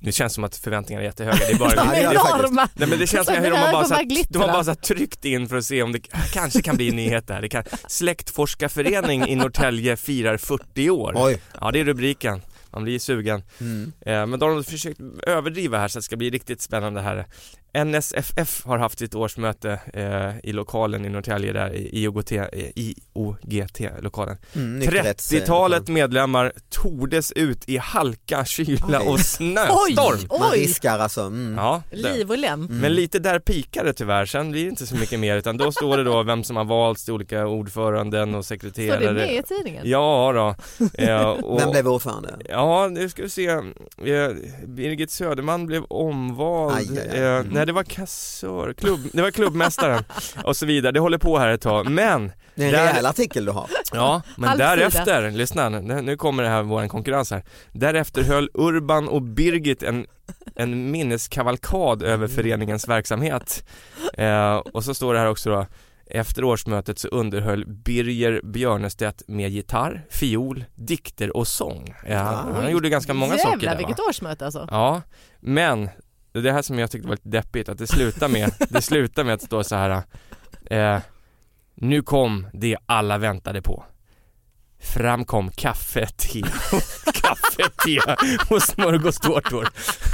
nu 0.00 0.12
känns 0.12 0.34
som 0.34 0.44
att 0.44 0.56
förväntningarna 0.56 1.02
är 1.02 1.06
jättehöga. 1.06 1.36
Det 1.36 1.52
är 1.52 1.58
bara 1.58 1.70
De 1.84 1.88
det 1.88 1.96
är 1.96 2.12
enorma. 2.12 2.68
Nej 2.74 2.88
men 2.88 2.98
det 2.98 3.06
känns 3.06 3.26
som 3.26 3.36
hur 3.36 3.50
de 3.50 3.56
har 3.56 3.72
bara, 3.72 3.84
så 3.84 3.94
här, 3.94 4.06
de 4.28 4.38
har 4.38 4.48
bara 4.48 4.64
så 4.64 4.74
tryckt 4.74 5.24
in 5.24 5.48
för 5.48 5.56
att 5.56 5.64
se 5.64 5.82
om 5.82 5.92
det 5.92 6.00
kanske 6.32 6.62
kan 6.62 6.76
bli 6.76 6.88
en 6.88 6.96
nyhet 6.96 7.26
där. 7.26 7.40
Det 7.40 7.48
kan, 7.48 7.64
Släktforskarförening 7.86 9.28
i 9.28 9.34
Norrtälje 9.36 9.96
firar 9.96 10.36
40 10.36 10.90
år. 10.90 11.12
Oj. 11.16 11.40
Ja 11.60 11.70
det 11.70 11.80
är 11.80 11.84
rubriken. 11.84 12.42
Man 12.70 12.84
blir 12.84 12.98
sugen. 12.98 13.42
Mm. 13.60 13.92
Eh, 14.00 14.26
men 14.26 14.38
de 14.38 14.54
har 14.54 14.62
försökt 14.62 15.00
överdriva 15.26 15.78
här 15.78 15.88
så 15.88 15.98
att 15.98 16.02
det 16.02 16.04
ska 16.04 16.16
bli 16.16 16.30
riktigt 16.30 16.60
spännande 16.60 17.00
här. 17.00 17.26
NSFF 17.84 18.64
har 18.64 18.78
haft 18.78 18.98
sitt 18.98 19.14
årsmöte 19.14 19.80
eh, 19.94 20.48
i 20.48 20.52
lokalen 20.52 21.04
i 21.04 21.08
Norrtälje 21.08 21.52
där 21.52 21.74
i 21.74 22.02
IOGT, 22.02 22.32
eh, 22.32 22.44
IOGT-lokalen. 22.74 24.36
Mm, 24.54 24.82
nykterhets- 24.82 25.32
30-talet 25.32 25.88
medlemmar 25.88 26.52
tordes 26.70 27.32
ut 27.32 27.68
i 27.68 27.76
halka, 27.76 28.44
kyla 28.44 29.00
Oj. 29.00 29.06
och 29.08 29.20
snöstorm. 29.20 30.18
Oj, 30.30 30.38
Man 30.40 30.50
oj. 30.52 30.58
riskar 30.60 30.98
alltså. 30.98 31.20
Mm. 31.20 31.54
Ja, 31.56 31.82
det. 31.90 31.96
Liv 31.96 32.30
och 32.30 32.38
lem. 32.38 32.64
Mm. 32.64 32.78
Men 32.78 32.94
lite 32.94 33.18
där 33.18 33.38
pikar 33.38 33.84
det 33.84 33.92
tyvärr, 33.92 34.26
sen 34.26 34.50
blir 34.50 34.62
det 34.64 34.70
inte 34.70 34.86
så 34.86 34.96
mycket 34.96 35.20
mer 35.20 35.36
utan 35.36 35.56
då 35.56 35.72
står 35.72 35.96
det 35.96 36.04
då 36.04 36.22
vem 36.22 36.44
som 36.44 36.56
har 36.56 36.64
valts 36.64 37.04
till 37.04 37.14
olika 37.14 37.46
ordföranden 37.46 38.34
och 38.34 38.44
Står 38.44 38.54
sekreterare 38.56 39.04
det 39.06 39.12
med 39.12 39.34
i 39.34 39.42
tidningen? 39.42 39.82
Ja 39.86 40.32
då. 40.34 40.54
Eh, 41.02 41.20
och, 41.28 41.60
Vem 41.60 41.70
blev 41.70 41.88
ordförande? 41.88 42.36
Ja, 42.48 42.88
nu 42.90 43.08
ska 43.08 43.22
vi 43.22 43.28
se. 43.30 43.46
Eh, 43.46 43.62
Birgit 44.66 45.10
Söderman 45.10 45.66
blev 45.66 45.82
omvald. 45.84 46.74
Aj, 46.98 46.98
aj, 47.12 47.26
aj. 47.26 47.44
Nej 47.58 47.66
det 47.66 47.72
var 47.72 47.82
kassör, 47.82 48.72
klubb, 48.72 49.00
det 49.12 49.22
var 49.22 49.30
klubbmästaren 49.30 50.04
och 50.44 50.56
så 50.56 50.66
vidare. 50.66 50.92
Det 50.92 51.00
håller 51.00 51.18
på 51.18 51.38
här 51.38 51.48
ett 51.48 51.60
tag. 51.60 51.90
Men, 51.90 52.32
Det 52.54 52.62
är 52.62 52.66
en 52.66 52.72
Där- 52.72 52.86
rejäl 52.92 53.06
artikel 53.06 53.44
du 53.44 53.52
har. 53.52 53.66
ja, 53.92 54.22
men 54.36 54.48
Halvsida. 54.48 54.76
därefter, 54.76 55.30
lyssna 55.30 55.68
nu 55.68 56.16
kommer 56.16 56.42
det 56.42 56.48
här 56.48 56.62
vår 56.62 56.88
konkurrens 56.88 57.30
här. 57.30 57.44
Därefter 57.72 58.22
höll 58.22 58.50
Urban 58.54 59.08
och 59.08 59.22
Birgit 59.22 59.82
en, 59.82 60.06
en 60.56 60.90
minneskavalkad 60.90 62.02
över 62.02 62.26
föreningens 62.28 62.88
verksamhet. 62.88 63.64
Eh, 64.14 64.56
och 64.56 64.84
så 64.84 64.94
står 64.94 65.14
det 65.14 65.20
här 65.20 65.28
också 65.28 65.50
då 65.50 65.66
efter 66.10 66.44
årsmötet 66.44 66.98
så 66.98 67.08
underhöll 67.08 67.64
Birger 67.66 68.40
Björnestedt 68.44 69.22
med 69.28 69.50
gitarr, 69.50 70.06
fiol, 70.10 70.64
dikter 70.74 71.36
och 71.36 71.48
sång. 71.48 71.94
Ja, 72.08 72.16
han 72.54 72.70
gjorde 72.70 72.88
ganska 72.88 73.14
många 73.14 73.36
Jävlar, 73.36 73.52
saker 73.52 73.66
där 73.66 73.72
va? 73.74 73.78
vilket 73.78 74.00
årsmöte 74.00 74.44
alltså. 74.44 74.68
Ja, 74.70 75.02
men 75.40 75.88
det 76.40 76.48
är 76.48 76.52
det 76.52 76.52
här 76.52 76.62
som 76.62 76.78
jag 76.78 76.90
tyckte 76.90 77.08
var 77.08 77.14
lite 77.16 77.28
deppigt, 77.28 77.68
att 77.68 77.78
det 77.78 77.86
slutar 77.86 78.28
med, 78.28 78.52
det 78.68 78.82
slutar 78.82 79.24
med 79.24 79.34
att 79.34 79.42
står 79.42 79.62
så 79.62 79.76
här 79.76 80.02
eh, 80.70 81.00
Nu 81.74 82.02
kom 82.02 82.46
det 82.52 82.76
alla 82.86 83.18
väntade 83.18 83.62
på. 83.62 83.84
Fram 84.80 85.24
kom 85.24 85.50
kaffe, 85.50 86.06
te, 86.06 86.42
kaffe, 87.14 87.70
te 87.84 87.98
och 88.50 88.62
smörgåstårtor. 88.62 89.68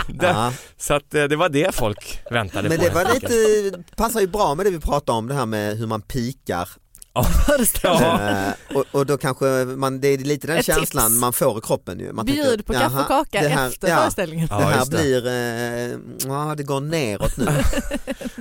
Det, 0.09 0.27
Ja. 0.27 0.53
Så 0.77 0.95
att 0.95 1.15
eh, 1.15 1.25
det 1.25 1.37
var 1.37 1.49
det 1.49 1.75
folk 1.75 2.21
väntade 2.31 2.69
Men 2.69 2.79
på 2.79 2.85
det 2.85 2.91
var 2.91 3.15
lite, 3.15 3.85
passar 3.97 4.21
ju 4.21 4.27
bra 4.27 4.55
med 4.55 4.67
det 4.67 4.71
vi 4.71 4.81
pratade 4.81 5.19
om 5.19 5.29
det 5.29 5.35
här 5.35 5.47
med 5.47 5.77
hur 5.77 5.87
man 5.87 6.03
pikar 6.03 6.69
Ja, 7.15 7.27
ja. 7.83 8.21
Eh, 8.31 8.77
och, 8.77 8.85
och 8.93 9.07
då 9.07 9.19
kanske 9.19 9.45
man, 9.65 10.01
det 10.01 10.09
är 10.09 10.19
lite 10.19 10.47
den 10.47 10.57
Ett 10.57 10.67
känslan 10.67 11.11
tips. 11.11 11.21
man 11.21 11.33
får 11.33 11.59
i 11.59 11.61
kroppen 11.61 12.01
ju. 12.01 12.13
Man 12.13 12.27
tänker, 12.27 12.43
Bjud 12.45 12.67
på 12.67 12.73
kaffe 12.73 12.97
och 12.99 13.07
kaka 13.07 13.41
det 13.41 13.49
här- 13.49 13.69
efter 13.69 13.89
ja, 13.89 13.97
föreställningen. 13.97 14.49
Ja, 14.51 14.59
det 14.59 14.65
här 14.65 14.85
det. 14.85 14.91
blir, 14.91 15.27
eh, 15.27 15.99
ja 16.31 16.55
det 16.57 16.63
går 16.63 16.81
neråt 16.81 17.37
nu. 17.37 17.47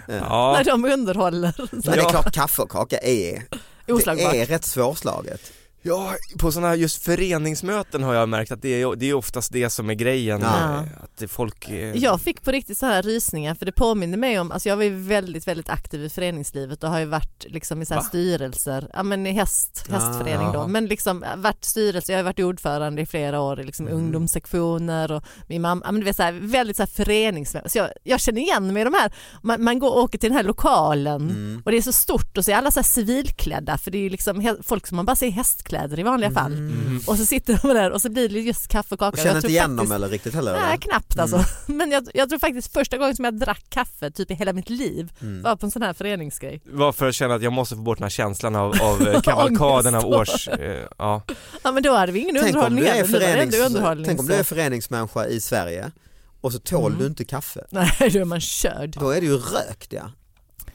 ja. 0.07 0.53
När 0.57 0.63
de 0.63 0.85
underhåller. 0.85 1.53
Men 1.71 1.81
det 1.81 1.89
är 1.91 1.97
Ja. 1.97 2.09
klart 2.09 2.33
kaffe 2.33 2.61
och 2.61 2.71
kaka 2.71 2.97
är, 2.97 3.43
det 3.85 4.41
är 4.41 4.45
rätt 4.45 4.65
svårslaget. 4.65 5.41
Ja, 5.85 6.13
på 6.39 6.51
sådana 6.51 6.67
här 6.67 6.75
just 6.75 7.03
föreningsmöten 7.03 8.03
har 8.03 8.13
jag 8.13 8.29
märkt 8.29 8.51
att 8.51 8.61
det 8.61 8.81
är, 8.81 8.95
det 8.95 9.05
är 9.09 9.13
oftast 9.13 9.51
det 9.53 9.69
som 9.69 9.89
är 9.89 9.93
grejen, 9.93 10.41
Ja. 10.41 10.83
att 11.03 11.17
det 11.17 11.27
folk 11.27 11.69
eh, 11.69 11.95
Jag 11.95 12.21
fick 12.21 12.41
på 12.41 12.51
riktigt 12.51 12.77
så 12.77 12.85
här 12.85 13.03
rysningar 13.03 13.55
för 13.55 13.65
det 13.65 13.71
påminner 13.71 14.17
mig 14.17 14.39
om, 14.39 14.51
alltså 14.51 14.69
jag 14.69 14.75
var 14.77 14.83
ju 14.83 14.95
väldigt 14.95 15.47
väldigt 15.47 15.69
aktiv 15.69 16.03
i 16.05 16.09
föreningslivet 16.09 16.83
och 16.83 16.89
har 16.89 16.99
ju 16.99 17.05
varit 17.05 17.45
liksom 17.49 17.81
i 17.81 17.85
så 17.85 17.93
här 17.93 18.01
Va? 18.01 18.07
styrelser, 18.07 18.89
ja 18.93 19.03
men 19.03 19.27
i 19.27 19.31
häst, 19.31 19.85
hästförening 19.89 20.47
Ah, 20.47 20.53
då, 20.53 20.67
men 20.67 20.85
liksom 20.85 21.25
varit 21.37 21.65
styrelse, 21.65 22.11
jag 22.11 22.19
har 22.19 22.23
varit 22.23 22.39
ordförande 22.39 23.01
i 23.01 23.05
flera 23.05 23.41
år 23.41 23.59
i 23.59 23.63
liksom 23.63 23.87
Mm. 23.87 23.99
ungdomssektioner 23.99 25.11
och 25.11 25.23
min 25.47 25.61
mamma, 25.61 25.81
ja 25.85 25.91
men 25.91 26.01
du 26.01 26.05
vet 26.05 26.15
så 26.15 26.23
här, 26.23 26.33
väldigt 26.41 26.77
så 26.77 26.83
här 26.83 26.87
förenings, 26.87 27.51
så 27.65 27.77
jag, 27.77 27.89
jag 28.03 28.19
känner 28.19 28.41
igen 28.41 28.73
mig 28.73 28.81
i 28.81 28.83
de 28.83 28.93
här, 28.93 29.13
man, 29.41 29.63
man 29.63 29.79
går 29.79 29.89
och 29.89 30.03
åker 30.03 30.17
till 30.17 30.29
den 30.29 30.37
här 30.37 30.43
lokalen 30.43 31.29
Mm. 31.29 31.61
och 31.65 31.71
det 31.71 31.77
är 31.77 31.81
så 31.81 31.93
stort 31.93 32.37
och 32.37 32.45
så 32.45 32.51
är 32.51 32.55
alla 32.55 32.71
så 32.71 32.79
här 32.79 32.83
civilklädda 32.83 33.77
för 33.77 33.91
det 33.91 33.97
är 33.97 34.01
ju 34.01 34.09
liksom 34.09 34.55
folk 34.63 34.87
som 34.87 34.95
man 34.95 35.05
bara 35.05 35.15
ser 35.15 35.27
i 35.27 35.31
hästkläder 35.77 35.99
i 35.99 36.03
vanliga 36.03 36.31
fall 36.31 36.53
Mm. 36.53 37.01
och 37.07 37.17
så 37.17 37.25
sitter 37.25 37.59
de 37.61 37.67
där 37.73 37.91
och 37.91 38.01
så 38.01 38.09
blir 38.09 38.29
det 38.29 38.39
just 38.39 38.67
kaffe 38.67 38.95
och 38.95 38.99
kaka. 38.99 39.11
Och 39.13 39.17
känner 39.17 39.29
Jag 39.31 39.37
inte 39.37 39.47
igen 39.47 39.63
faktiskt- 39.77 39.89
dem 39.89 39.95
eller 39.95 40.09
riktigt 40.09 40.33
heller? 40.33 40.53
Nej, 40.59 40.77
knappt 40.77 41.19
alltså. 41.19 41.43
Men 41.65 41.91
jag, 41.91 42.07
jag 42.13 42.29
tror 42.29 42.39
faktiskt 42.39 42.73
första 42.73 42.97
gången 42.97 43.15
som 43.15 43.25
jag 43.25 43.39
drack 43.39 43.63
kaffe 43.69 44.11
typ 44.11 44.31
i 44.31 44.33
hela 44.33 44.53
mitt 44.53 44.69
liv 44.69 45.11
Mm. 45.21 45.41
var 45.41 45.55
på 45.55 45.65
en 45.65 45.71
sån 45.71 45.81
här 45.81 45.93
föreningsgrej. 45.93 46.61
var 46.65 46.91
för 46.91 47.07
att 47.09 47.15
känna 47.15 47.35
att 47.35 47.41
jag 47.41 47.53
måste 47.53 47.75
få 47.75 47.81
bort 47.81 47.97
den 47.97 48.03
här 48.03 48.09
känslan 48.09 48.55
av, 48.55 48.75
av 48.81 49.01
eh, 49.07 49.21
kavalkaden 49.21 49.95
av 49.95 50.05
års, 50.05 50.47
eh, 50.47 50.83
ja. 50.97 51.21
Ja 51.63 51.71
men 51.71 51.83
då 51.83 51.95
hade 51.95 52.11
vi 52.11 52.19
ingen 52.19 52.35
Tänk 52.35 52.43
om, 52.43 52.47
underhållning 52.49 52.83
du 52.83 52.89
är 52.89 52.93
heller. 52.93 53.45
Det 53.45 53.51
förenings, 53.51 54.07
tänk 54.07 54.19
om 54.19 54.25
du 54.27 54.33
är 54.33 54.43
föreningsmänniska 54.43 55.25
i 55.27 55.41
Sverige 55.41 55.91
och 56.41 56.53
så 56.53 56.59
tål 56.59 56.91
Mm. 56.91 56.99
du 57.01 57.07
inte 57.07 57.25
kaffe. 57.25 57.63
Nej 57.69 58.09
då 58.13 58.19
är 58.19 58.25
man 58.25 58.41
körd. 58.41 58.89
Då 58.99 59.09
är 59.09 59.21
du 59.21 59.27
ju 59.27 59.37
rökt 59.37 59.93
ja. 59.93 60.11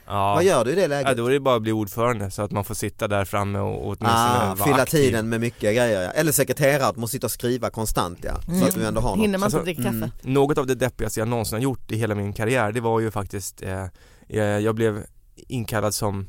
Ja. 0.08 0.34
Vad 0.34 0.44
gör 0.44 0.64
du 0.64 0.70
i 0.70 0.74
det 0.74 0.80
Ja, 0.82 0.86
läget? 0.88 1.16
då 1.16 1.26
är 1.26 1.30
det 1.30 1.40
bara 1.40 1.56
att 1.56 1.62
bli 1.62 1.72
ordförande 1.72 2.30
så 2.30 2.42
att 2.42 2.50
man 2.50 2.64
får 2.64 2.74
sitta 2.74 3.08
där 3.08 3.24
framme 3.24 3.58
och, 3.58 3.74
och 3.74 3.86
åtminstone 3.86 4.10
Ah, 4.12 4.54
vara 4.54 4.66
fylla 4.68 4.82
aktiv. 4.82 4.98
tiden 4.98 5.28
med 5.28 5.40
mycket 5.40 5.60
grejer 5.60 6.02
ja. 6.02 6.10
Eller 6.10 6.32
sekreterare, 6.32 6.86
att 6.86 6.96
man 6.96 7.08
sitter 7.08 7.26
och 7.26 7.30
skriva 7.30 7.70
konstant 7.70 8.18
ja. 8.22 8.58
Så 8.60 8.64
att 8.64 8.74
du 8.74 8.86
ändå 8.86 9.00
har 9.00 9.16
något. 9.16 9.24
Hinner 9.24 9.38
man 9.38 9.46
inte 9.46 9.56
Alltså, 9.58 9.62
dricka 9.64 9.82
kaffe? 9.82 9.96
mm. 9.96 10.10
Något 10.22 10.58
av 10.58 10.66
det 10.66 10.74
deppigaste 10.74 11.20
jag 11.20 11.28
någonsin 11.28 11.56
har 11.56 11.62
gjort 11.62 11.90
i 11.92 11.96
hela 11.96 12.14
min 12.14 12.32
karriär 12.32 12.72
det 12.72 12.80
var 12.80 13.00
ju 13.00 13.10
faktiskt, 13.10 13.62
eh, 13.62 13.84
eh, 14.28 14.42
jag 14.42 14.74
blev 14.74 15.04
inkallad 15.36 15.94
som, 15.94 16.26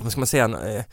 vad 0.00 0.12
ska 0.12 0.20
man 0.20 0.26
säga, 0.26 0.44
eh, 0.44 0.84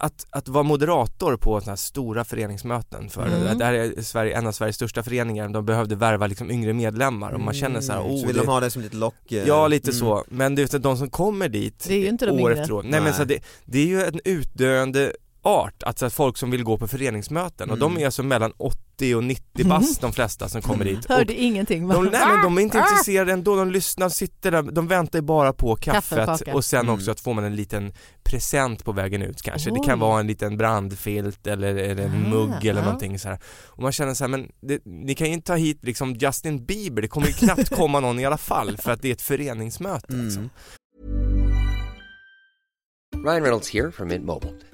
att, 0.00 0.26
att 0.30 0.48
vara 0.48 0.62
moderator 0.64 1.36
på 1.36 1.60
sådana 1.60 1.72
här 1.72 1.76
stora 1.76 2.24
föreningsmöten 2.24 3.08
för 3.08 3.26
Mm. 3.26 3.58
det 3.58 3.64
här 3.64 3.72
är 3.72 4.02
Sverige, 4.02 4.38
en 4.38 4.46
av 4.46 4.52
Sveriges 4.52 4.76
största 4.76 5.02
föreningar, 5.02 5.48
de 5.48 5.64
behövde 5.66 5.96
värva 5.96 6.26
liksom 6.26 6.50
yngre 6.50 6.72
medlemmar 6.72 7.32
och 7.32 7.40
man 7.40 7.54
känner 7.54 7.80
så 7.80 7.92
här, 7.92 8.00
oh, 8.00 8.20
så 8.20 8.26
vill 8.26 8.36
det, 8.36 8.42
de 8.42 8.48
ha 8.48 8.60
det 8.60 8.70
som 8.70 8.82
lite 8.82 8.96
lock... 8.96 9.32
eh, 9.32 9.46
Ja 9.48 9.68
lite 9.68 9.90
mm. 9.90 9.98
så, 10.00 10.24
men 10.28 10.54
det 10.54 10.74
är 10.74 10.78
de 10.78 10.96
som 10.96 11.10
kommer 11.10 11.48
dit 11.48 11.84
Det 11.88 11.94
är 11.94 11.98
ju 11.98 12.08
inte 12.08 12.26
de 12.26 12.32
år 12.32 12.50
yngre. 12.50 12.60
efter 12.62 12.72
år. 12.74 12.82
Nej, 12.82 12.90
men 12.92 13.02
Nej. 13.04 13.12
så 13.12 13.24
det, 13.24 13.40
det 13.64 13.78
är 13.78 13.86
ju 13.86 14.02
en 14.02 14.20
utdöende 14.24 15.12
art, 15.42 15.82
alltså 15.82 16.10
folk 16.10 16.36
som 16.36 16.50
vill 16.50 16.64
gå 16.64 16.78
på 16.78 16.88
föreningsmöten 16.88 17.70
och 17.70 17.78
de 17.78 17.90
Mm. 17.92 18.02
är 18.02 18.06
alltså 18.06 18.22
mellan 18.22 18.52
80 18.56 19.14
och 19.14 19.24
90 19.24 19.66
bast 19.68 20.00
de 20.00 20.12
flesta 20.12 20.48
som 20.48 20.62
kommer 20.62 20.84
dit. 20.84 21.04
Och 21.04 21.14
Hörde 21.14 21.34
ingenting. 21.34 21.88
de, 21.88 22.04
nej 22.04 22.20
men 22.28 22.42
de 22.42 22.58
är 22.58 22.62
inte 22.62 22.78
Ah! 22.80 22.90
intresserade 22.90 23.32
ändå, 23.32 23.56
de 23.56 23.70
lyssnar, 23.70 24.08
sitter 24.08 24.50
där, 24.50 24.62
de 24.62 24.88
väntar 24.88 25.20
bara 25.20 25.52
på 25.52 25.76
kaffet 25.76 26.48
och 26.54 26.64
sen 26.64 26.80
Mm. 26.80 26.94
också 26.94 27.10
att 27.10 27.20
få 27.20 27.32
man 27.32 27.44
en 27.44 27.56
liten 27.56 27.92
present 28.22 28.84
på 28.84 28.92
vägen 28.92 29.22
ut 29.22 29.42
kanske. 29.42 29.70
Det 29.70 29.80
Oj. 29.80 29.86
kan 29.86 29.98
vara 29.98 30.20
en 30.20 30.26
liten 30.26 30.56
brandfilt 30.56 31.46
eller, 31.46 31.74
eller 31.76 32.04
en 32.04 32.24
Ah, 32.26 32.28
mugg 32.28 32.64
eller 32.66 32.80
ja. 32.80 32.84
någonting 32.84 33.18
så 33.18 33.28
här. 33.28 33.38
Och 33.66 33.82
man 33.82 33.92
känner 33.92 34.14
så 34.14 34.24
här, 34.24 34.28
men 34.28 34.48
det, 34.60 34.80
ni 34.84 35.14
kan 35.14 35.26
ju 35.26 35.32
inte 35.32 35.46
ta 35.46 35.54
hit 35.56 35.78
liksom 35.82 36.14
Justin 36.14 36.64
Bieber, 36.64 37.02
det 37.02 37.08
kommer 37.08 37.26
ju 37.26 37.32
knappt 37.32 37.68
komma 37.76 38.00
någon 38.00 38.18
i 38.20 38.24
alla 38.24 38.38
fall 38.38 38.76
för 38.76 38.90
att 38.92 39.02
det 39.02 39.08
är 39.08 39.12
ett 39.12 39.22
föreningsmöte 39.22 40.06
liksom. 40.16 40.38
Mm. 40.42 40.50
Ryan 43.26 43.42
Reynolds 43.42 43.70
here 43.74 43.92
from 43.92 44.08
Mint 44.08 44.24
Mobile. 44.24 44.52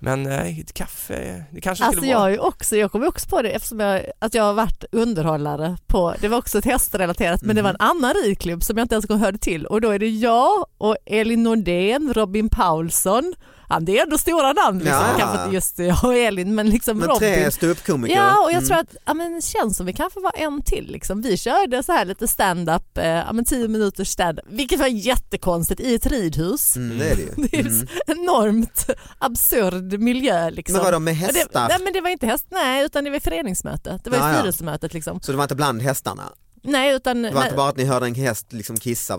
Men 0.00 0.22
nej, 0.22 0.60
ett 0.60 0.72
kaffe, 0.72 1.44
det 1.52 1.60
kanske 1.60 1.84
Alltså 1.84 1.98
skulle 2.00 2.12
jag, 2.12 2.18
vara... 2.18 2.28
är 2.28 2.32
ju 2.32 2.38
också, 2.38 2.76
jag 2.76 2.92
kommer 2.92 3.06
också 3.06 3.28
på 3.28 3.42
det 3.42 3.50
eftersom 3.50 3.80
jag, 3.80 4.02
att 4.18 4.34
jag 4.34 4.42
har 4.44 4.54
varit 4.54 4.84
underhållare 4.92 5.76
på, 5.86 6.14
det 6.20 6.28
var 6.28 6.38
också 6.38 6.58
ett 6.58 6.64
hästrelaterat 6.64 7.42
men 7.42 7.56
det 7.56 7.62
var 7.62 7.70
en 7.70 7.76
Mhm. 7.80 7.90
annan 7.90 8.14
ridklubb 8.24 8.62
som 8.62 8.78
jag 8.78 8.84
inte 8.84 8.94
ens 8.94 9.08
hörde 9.10 9.38
till 9.38 9.66
och 9.66 9.80
då 9.80 9.90
är 9.90 9.98
det 9.98 10.08
jag 10.08 10.66
och 10.78 10.96
Elin 11.06 11.42
Nordén, 11.42 12.12
Robin 12.14 12.48
Paulsson, 12.48 13.34
ja, 13.68 13.80
det 13.80 13.98
är 13.98 14.02
ändå 14.02 14.18
stora 14.18 14.52
namn 14.52 14.78
liksom, 14.78 15.02
Ja. 15.02 15.14
kanske 15.18 15.42
inte 15.44 15.54
just 15.54 15.78
jag 15.78 16.04
och 16.04 16.14
Elin 16.14 16.54
men 16.54 16.70
liksom 16.70 16.98
Men 16.98 17.08
Robin. 17.08 17.18
tre 17.34 17.50
ståuppkomiker. 17.50 18.16
Ja 18.16 18.38
och 18.44 18.50
jag 18.50 18.56
Mm. 18.56 18.66
tror 18.68 18.78
att 18.78 18.96
ja, 19.06 19.14
men 19.14 19.32
det 19.34 19.42
känns 19.44 19.76
som 19.76 19.86
vi 19.86 19.92
kanske 19.92 20.20
var 20.20 20.32
en 20.36 20.62
till. 20.62 20.86
Liksom. 20.92 21.20
Vi 21.22 21.36
körde 21.36 21.82
så 21.82 21.92
här 21.92 22.04
lite 22.04 22.28
stand-up, 22.28 22.98
eh, 22.98 23.06
ja, 23.06 23.32
men 23.32 23.44
tio 23.44 23.68
minuters 23.68 24.08
stand 24.08 24.40
vilket 24.46 24.78
var 24.80 24.86
jättekonstigt 24.86 25.80
i 25.80 25.94
ett 25.94 26.06
ridhus. 26.06 26.76
Mm, 26.76 26.98
det 26.98 27.10
är 27.10 27.16
det 27.16 27.22
ju. 27.22 27.28
Det 27.48 27.56
är 27.56 27.60
Mm. 27.60 27.86
en 28.06 28.18
enormt 28.18 28.86
absurd 29.18 30.00
miljö. 30.00 30.50
Liksom. 30.50 30.76
Men 30.76 30.84
vadå 30.84 30.98
med 30.98 31.14
Ja, 31.14 31.28
det- 31.32 31.38
hästar? 31.38 31.68
Nej 31.68 31.78
men 31.84 31.92
det 31.92 32.00
var 32.00 32.10
inte 32.10 32.26
häst, 32.26 32.46
nej 32.50 32.84
utan 32.84 33.04
det 33.04 33.10
var 33.10 33.20
föreningsmöte. 33.20 34.00
Det 34.04 34.10
var 34.10 34.18
ja. 34.18 34.34
styrelsemötet 34.34 34.94
liksom. 34.94 35.20
Så 35.20 35.32
det 35.32 35.36
var 35.38 35.44
inte 35.44 35.54
bland 35.54 35.82
hästarna? 35.82 36.22
Nej 36.62 36.94
utan 36.94 37.22
Det 37.22 37.30
var 37.30 37.40
nej, 37.40 37.44
inte 37.44 37.56
bara 37.56 37.68
att 37.68 37.76
ni 37.76 37.84
hörde 37.84 38.06
en 38.06 38.14
häst 38.14 38.52
liksom 38.52 38.76
kissa 38.76 39.18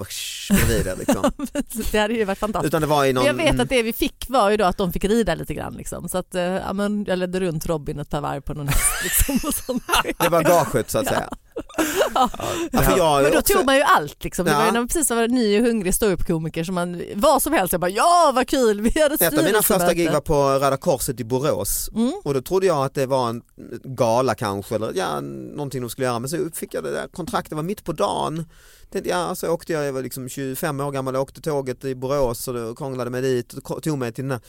bredvid 0.50 0.88
er 0.88 0.96
liksom. 0.96 1.31
det 1.91 2.00
hade 2.00 2.13
ju 2.13 2.25
varit 2.25 2.38
fantastiskt. 2.38 2.69
Utan 2.69 2.81
det 2.81 2.88
var 2.88 3.05
i 3.05 3.13
någon... 3.13 3.25
Jag 3.25 3.34
vet 3.34 3.50
mm. 3.50 3.62
att 3.62 3.69
det 3.69 3.84
vi 3.84 3.93
fick 3.93 4.25
var 4.29 4.50
ju 4.50 4.58
då 4.58 4.65
att 4.65 4.77
de 4.77 4.93
fick 4.93 5.05
rida 5.05 5.36
lite 5.36 5.53
grann 5.53 5.74
liksom. 5.74 6.10
Så 6.10 6.17
att 6.17 6.36
eh, 6.36 6.41
ja, 6.41 6.74
men 6.74 7.05
jag 7.08 7.19
ledde 7.19 7.39
runt 7.39 7.65
Robin 7.65 8.00
ett 8.00 8.10
par 8.10 8.22
varv 8.22 8.41
på 8.41 8.53
någon 8.53 8.67
häst 8.67 9.03
liksom 9.03 9.39
och 9.50 9.53
sånt. 9.53 9.84
Det 10.19 10.29
var 10.29 10.43
gaget 10.43 10.91
så 10.91 11.00
att 11.00 11.08
säga. 11.08 11.29
Ja, 12.72 12.82
för 12.82 12.98
jag 12.98 13.24
Men 13.24 13.32
då 13.32 13.39
också- 13.39 13.54
tog 13.54 13.66
man 13.66 13.75
ju 13.75 13.82
allt 13.82 14.24
liksom. 14.24 14.46
Det 14.46 14.51
Ja. 14.51 14.58
var 14.58 14.66
ju 14.66 14.72
när 14.72 14.80
man 14.80 14.88
precis 14.88 15.10
var 15.10 15.28
ny 15.28 15.60
och 15.60 15.66
hungrig 15.66 15.94
ståuppkomiker 15.96 16.63
som 16.63 16.75
man, 16.75 17.01
vad 17.16 17.42
som 17.42 17.54
helst, 17.54 17.72
jag 17.72 17.82
bara 17.82 17.89
ja 17.92 18.32
vad 18.36 18.48
kul, 18.48 18.82
vi 18.82 19.01
hade 19.01 19.16
ett 19.16 19.22
av 19.22 19.32
mina 19.34 19.46
första 19.46 19.62
styrelsemöte." 19.62 19.96
gig 19.96 20.12
var 20.12 20.22
på 20.22 20.66
Röda 20.66 20.78
Korset 20.78 21.20
i 21.20 21.24
Borås 21.24 21.89
Mm. 21.96 22.13
och 22.24 22.34
då 22.34 22.42
trodde 22.42 22.66
jag 22.68 22.86
att 22.86 22.94
det 22.94 23.06
var 23.06 23.30
en 23.30 23.42
gala 23.84 24.36
kanske 24.36 24.75
eller 24.75 24.92
ja, 24.96 25.20
någonting 25.22 25.82
de 25.82 25.89
skulle 25.89 26.08
göra 26.08 26.20
men 26.20 26.30
så 26.30 26.38
fick 26.54 26.74
jag 26.74 26.84
det 26.84 26.92
där 26.92 27.08
kontraktet, 27.08 27.50
det 27.50 27.56
var 27.56 27.63
mitt 27.63 27.84
på 27.84 27.92
dagen. 27.92 28.46
Tänkte, 28.92 29.10
ja, 29.10 29.36
så 29.36 29.48
åkte 29.50 29.74
jag, 29.74 29.86
jag 29.86 29.94
var 29.94 30.01
liksom 30.01 30.30
25 30.30 30.80
år 30.80 30.92
gammal 30.92 31.16
och 31.16 31.22
åkte 31.22 31.42
tåget 31.42 31.86
i 31.86 31.96
Borås 31.96 32.48
och 32.48 32.78
krånglade 32.78 33.10
mig 33.10 33.22
dit 33.22 33.54
och 33.54 33.84
tog 33.84 33.98
mig 33.98 34.13
till 34.13 34.24
den 34.24 34.32
här 34.32 34.42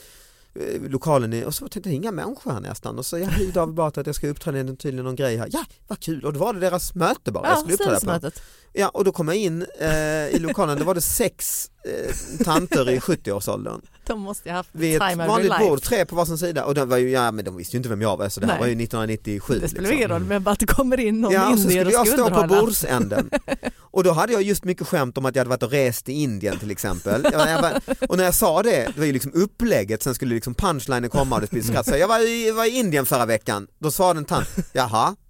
eh, 0.55 0.81
lokalen 0.81 1.45
och 1.45 1.53
så 1.53 1.67
tänkte 1.67 1.89
jag 1.89 1.95
inga 1.95 2.11
människor 2.11 2.51
här 2.51 2.59
nästan. 2.59 2.97
Och 2.97 3.05
så 3.05 3.17
ja, 3.17 3.25
hej 3.25 3.51
David 3.51 3.75
Batra 3.75 4.01
att 4.01 4.07
jag 4.07 4.15
ska 4.15 4.27
uppträda 4.27 4.59
i 4.59 4.75
tydligen 4.75 5.05
någon 5.05 5.15
grej 5.15 5.37
här. 5.37 5.49
Ja, 5.51 5.65
vad 5.87 5.99
kul. 5.99 6.25
Och 6.25 6.33
då 6.33 6.39
var 6.39 6.53
det 6.53 6.59
deras 6.59 6.95
möte 6.95 7.31
bara 7.31 7.47
jag 7.47 7.53
Ja, 7.53 7.59
skulle 7.59 7.73
uppträda 7.73 8.19
på. 8.19 8.31
Ja 8.73 8.89
och 8.89 9.03
då 9.03 9.11
kom 9.11 9.27
jag 9.27 9.37
in 9.37 9.65
eh, 9.79 10.27
i 10.27 10.39
lokalen, 10.39 10.79
då 10.79 10.85
var 10.85 10.95
det 10.95 11.01
sex 11.01 11.69
eh, 11.85 12.43
tanter 12.45 12.89
i 12.89 12.99
70-årsåldern 12.99 13.81
De 14.07 14.19
måste 14.19 14.49
ju 14.49 14.53
ha 14.53 14.57
haft 14.59 14.69
vid 14.71 14.99
time 14.99 15.23
ett 15.23 15.29
of 15.29 15.35
vanligt 15.35 15.59
bord, 15.59 15.81
tre 15.81 16.05
på 16.05 16.15
varsin 16.15 16.37
sida 16.37 16.65
och 16.65 16.75
de 16.75 16.89
var 16.89 16.97
ju, 16.97 17.09
ja 17.09 17.31
men 17.31 17.45
de 17.45 17.57
visste 17.57 17.75
ju 17.75 17.77
inte 17.77 17.89
vem 17.89 18.01
jag 18.01 18.17
var 18.17 18.29
så 18.29 18.39
det 18.39 18.45
här 18.45 18.53
Nej. 18.53 18.59
var 18.59 18.67
ju 18.67 18.71
1997 18.73 19.59
Det 19.59 19.69
spelar 19.69 19.81
liksom. 19.81 19.97
ingen 19.97 20.09
roll 20.09 20.23
men 20.23 20.43
bara 20.43 20.51
att 20.51 20.59
det 20.59 20.65
kommer 20.65 20.99
in 20.99 21.21
någon 21.21 21.33
Ja 21.33 21.45
och 21.45 21.51
indier 21.57 21.69
skulle 21.69 21.85
och 21.85 21.91
jag 21.91 22.07
ska 22.07 22.17
stå 22.17 22.41
på 22.41 22.47
bordsänden 22.47 23.29
och 23.79 24.03
då 24.03 24.11
hade 24.11 24.33
jag 24.33 24.41
just 24.41 24.63
mycket 24.63 24.87
skämt 24.87 25.17
om 25.17 25.25
att 25.25 25.35
jag 25.35 25.39
hade 25.39 25.49
varit 25.49 25.63
och 25.63 25.71
rest 25.71 26.09
i 26.09 26.13
Indien 26.13 26.59
till 26.59 26.71
exempel. 26.71 27.27
Jag, 27.31 27.49
jag 27.49 27.61
bara, 27.61 27.81
och 28.09 28.17
när 28.17 28.23
jag 28.23 28.33
sa 28.35 28.63
det, 28.63 28.91
det 28.93 28.97
var 28.97 29.05
ju 29.05 29.11
liksom 29.11 29.31
upplägget, 29.33 30.03
sen 30.03 30.15
skulle 30.15 30.35
liksom 30.35 30.53
punchlinen 30.53 31.09
komma 31.09 31.35
och 31.35 31.41
det 31.41 31.47
skulle 31.47 31.63
skratt. 31.63 31.85
Så 31.85 31.97
jag 31.97 32.07
var 32.07 32.19
i, 32.19 32.51
var 32.51 32.65
i 32.65 32.69
Indien 32.69 33.05
förra 33.05 33.25
veckan, 33.25 33.67
då 33.79 33.91
sa 33.91 34.13
den 34.13 34.25
tant, 34.25 34.47
jaha. 34.73 35.15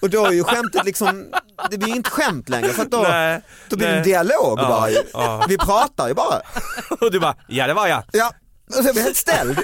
Och 0.00 0.10
då 0.10 0.26
är 0.26 0.30
ju 0.32 0.44
skämtet 0.44 0.84
liksom, 0.84 1.26
det 1.70 1.78
blir 1.78 1.88
ju 1.88 1.94
inte 1.96 2.10
skämt 2.10 2.48
längre 2.48 2.68
för 2.68 2.84
då, 2.84 2.98
Nej, 3.02 3.40
då 3.68 3.76
blir 3.76 3.88
det 3.88 3.96
en 3.96 4.02
dialog 4.02 4.58
Ja, 4.60 4.68
bara 4.68 4.90
ja. 5.12 5.44
Vi 5.48 5.58
pratar 5.58 6.08
ju 6.08 6.14
bara. 6.14 6.40
Och 7.00 7.10
du 7.10 7.20
bara, 7.20 7.34
ja 7.48 7.66
det 7.66 7.74
var 7.74 7.86
jag. 7.86 8.02
Ja, 8.12 8.32
och 8.68 8.74
så 8.74 8.82
blev 8.82 8.96
jag 8.96 9.02
helt 9.02 9.16
ställd. 9.16 9.60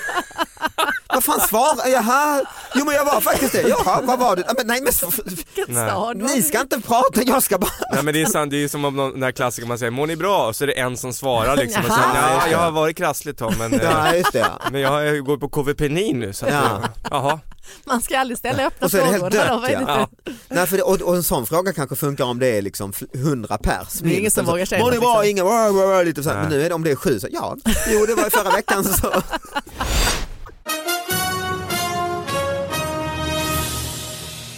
Vad 1.09 1.25
fan 1.25 1.41
svarar 1.41 1.89
Jaha, 1.89 2.43
jo 2.79 2.85
men 2.85 2.95
jag 2.95 3.05
var 3.05 3.21
faktiskt 3.21 3.53
det. 3.53 3.63
Jaha, 3.69 4.01
vad 4.05 4.19
var 4.19 4.37
det? 4.37 4.45
Ja, 4.47 4.55
Men, 4.57 4.67
nej 4.67 4.81
men 4.83 4.93
stad. 4.93 6.17
ni 6.17 6.43
ska 6.43 6.61
inte 6.61 6.81
prata, 6.81 7.23
jag 7.23 7.43
ska 7.43 7.59
bara... 7.59 7.71
Nej 7.93 8.03
men 8.03 8.15
det 8.15 8.23
är 8.23 8.27
sant, 8.27 8.51
det 8.51 8.57
är 8.57 8.61
ju 8.61 8.69
som 8.69 8.85
om 8.85 8.97
någon, 8.97 9.13
den 9.13 9.23
här 9.23 9.33
klassikern 9.33 9.69
man 9.69 9.79
säger, 9.79 9.91
mår 9.91 10.07
ni 10.07 10.17
bra? 10.17 10.47
Och 10.49 10.57
så 10.57 10.65
är 10.65 10.67
det 10.69 10.79
en 10.81 10.97
som 10.97 11.13
svarar 11.13 11.57
liksom 11.57 11.85
och 11.85 11.91
säger, 11.93 12.09
Jaha. 12.15 12.39
nej 12.43 12.53
jag 12.53 12.59
har 12.59 12.71
varit 12.71 12.97
krasslig 12.97 13.39
Tom 13.39 13.55
men, 13.59 13.75
eh, 13.75 13.81
Ja 13.83 14.15
just 14.15 14.33
det. 14.33 14.47
men 14.73 14.81
jag, 14.81 15.07
jag 15.07 15.25
går 15.25 15.37
på 15.37 15.49
KVP9 15.49 16.15
nu 16.17 16.33
så 16.33 16.47
att, 16.47 16.53
Ja. 16.53 16.81
ja. 16.83 16.89
jaha. 17.11 17.41
Man 17.85 18.03
ska 18.03 18.19
aldrig 18.19 18.39
ställa 18.39 18.67
öppna 18.67 18.85
Och 18.85 18.91
så 18.91 18.97
är 18.97 19.01
det 19.01 19.07
frågor. 19.19 19.31
helt 19.31 19.37
Hallå, 19.49 19.61
vad 19.61 19.71
är 19.71 19.77
dött 19.79 19.87
det 19.87 19.93
ja. 19.93 20.09
för- 20.49 20.55
Nej, 20.55 20.67
för 20.67 20.77
det, 20.77 20.83
och, 20.83 21.01
och 21.03 21.17
en 21.17 21.23
sån 21.23 21.47
fråga 21.47 21.73
kanske 21.73 21.97
funkar 21.97 22.25
om 22.25 22.39
det 22.39 22.47
är 22.59 22.63
liksom 22.63 22.93
fl- 22.93 23.07
100 23.15 23.59
pers. 23.59 23.73
Det 23.93 24.07
är 24.07 24.11
ingen 24.11 24.23
minst. 24.23 24.35
som 24.35 24.41
Alltså, 24.43 24.53
vågar 24.53 24.65
säga 24.67 24.81
Mår 24.85 24.91
ni 24.91 24.97
något, 24.97 25.03
bra? 25.05 25.13
liksom. 25.23 25.31
Ingen, 25.31 25.45
wow, 25.45 25.75
wow, 25.75 25.89
wow, 25.89 26.05
lite 26.05 26.23
så 26.23 26.31
här. 26.31 26.41
Men 26.41 26.49
nu 26.51 26.63
är 26.65 26.69
det 26.69 26.75
om 26.75 26.83
det 26.85 26.91
är 26.91 26.97
sju, 26.97 27.21
så 27.21 27.27
ja, 27.31 27.57
jo 27.93 28.07
det 28.07 28.15
var 28.15 28.27
i 28.27 28.31
förra 28.31 28.51
veckan 28.51 28.85
så. 28.85 29.23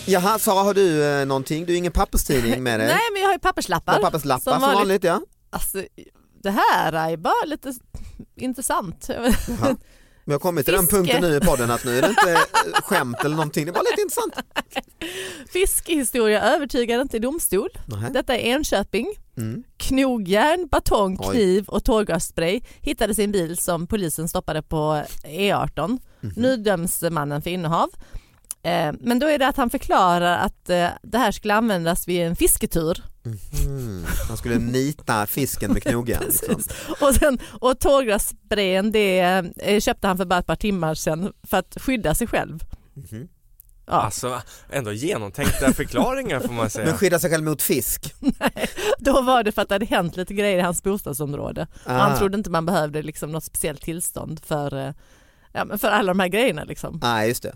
Jaha, 0.09 0.39
Sara 0.39 0.63
har 0.63 0.75
du 0.75 1.05
eh, 1.05 1.27
någonting? 1.27 1.67
Du 1.67 1.73
har 1.73 1.79
ingen 1.79 1.93
papperstidning 1.93 2.63
med 2.63 2.81
dig? 2.81 2.89
Nej 2.95 3.01
men 3.13 3.21
jag 3.23 3.29
har 3.29 3.33
ju 3.35 3.39
Du 3.39 3.43
papperslappar. 3.43 3.93
har 3.93 4.01
papperslappar 4.01 4.53
som 4.53 4.61
vanligt, 4.61 5.05
ja. 5.05 5.21
Alltså, 5.51 5.83
det 6.43 6.51
här 6.51 6.93
är 7.13 7.17
bara 7.17 7.45
lite 7.47 7.73
intressant. 8.37 9.07
Jaha. 9.09 9.77
Har 10.27 10.39
kommit 10.39 10.65
till 10.65 10.75
den 10.75 10.83
Fiske. 10.83 10.97
punkten 10.97 11.23
nu 11.23 11.37
i 11.37 11.41
podden 11.41 11.71
att 11.71 11.85
nu 11.85 11.99
är 11.99 12.03
det 12.03 12.09
inte 12.09 12.33
eh, 12.33 12.39
skämt 12.83 13.17
eller 13.25 13.37
någonting, 13.37 13.65
det 13.65 13.71
är 13.71 13.73
bara 13.73 13.83
lite 13.91 14.01
intressant. 14.03 14.35
Fiskehistoria 15.53 16.43
övertygar 16.43 17.01
inte 17.01 17.17
i 17.17 17.21
domstol. 17.21 17.69
Nej. 17.87 18.11
Detta 18.13 18.37
är 18.37 18.39
Enköping. 18.39 19.07
Mm. 19.37 19.63
Knogjärn, 19.77 20.69
batong, 20.71 21.17
Oj. 21.21 21.31
kniv 21.31 21.69
och 21.69 21.85
tårgasspray 21.85 22.61
hittades 22.81 23.19
i 23.19 23.25
en 23.25 23.33
bil 23.33 23.59
som 23.59 23.87
polisen 23.87 24.29
stoppade 24.29 24.63
på 24.63 25.03
E18. 25.25 25.99
Mhm. 26.21 26.33
Nu 26.37 26.57
döms 26.57 27.03
mannen 27.11 27.43
för 27.43 27.51
innehav. 27.51 27.91
Eh, 28.63 28.93
Men 29.01 29.19
då 29.19 29.27
är 29.27 29.39
det 29.39 29.49
att 29.49 29.57
han 29.57 29.71
förklarar 29.71 30.39
att 30.39 30.71
eh, 30.71 30.89
det 31.03 31.19
här 31.19 31.33
skulle 31.33 31.55
användas 31.55 32.09
vid 32.09 32.21
en 32.23 32.37
fisketur. 32.37 33.05
Mm. 33.67 34.05
Han 34.29 34.37
skulle 34.37 34.59
nita 34.59 35.27
fisken 35.27 35.73
med 35.73 35.83
knogjärn. 35.83 36.23
Liksom. 36.27 36.63
Och, 37.01 37.15
sen, 37.15 37.39
och 37.61 37.81
tårgassprayen 37.81 38.93
det 38.93 39.21
eh, 39.57 39.81
köpte 39.81 40.07
han 40.07 40.17
för 40.17 40.25
bara 40.25 40.39
ett 40.39 40.47
par 40.47 40.57
timmar 40.57 40.95
sedan 40.95 41.33
för 41.43 41.57
att 41.57 41.77
skydda 41.81 42.15
sig 42.15 42.27
själv. 42.27 42.61
Mhm. 42.95 43.29
Ja. 43.87 43.95
Alltså 43.95 44.41
ändå 44.71 44.93
genomtänkta 44.93 45.73
förklaringar 45.73 46.41
får 46.41 46.53
man 46.53 46.71
säga. 46.71 46.87
Men 46.87 46.99
skydda 46.99 47.19
sig 47.19 47.31
själv 47.31 47.45
mot 47.45 47.63
fisk. 47.63 48.15
Då 48.99 49.23
var 49.23 49.43
det 49.43 49.53
för 49.53 49.63
att 49.63 49.69
det 49.69 49.75
hade 49.75 49.87
hänt 49.87 50.17
lite 50.17 50.35
grejer 50.35 50.59
i 50.59 50.61
hans 50.61 50.83
bostadsområde. 50.83 51.67
Ah. 51.85 51.93
han 51.99 52.19
trodde 52.19 52.39
inte 52.39 52.51
man 52.51 52.67
behövde 52.67 53.03
liksom 53.03 53.33
något 53.33 53.45
speciellt 53.45 53.83
tillstånd 53.83 54.41
för, 54.45 54.95
ja, 55.53 55.79
för 55.79 55.89
alla 55.89 56.11
de 56.15 56.21
här 56.21 56.29
grejerna. 56.29 56.65
Liksom. 56.65 56.99
Nej 57.03 57.29
just 57.29 57.43
det. 57.43 57.53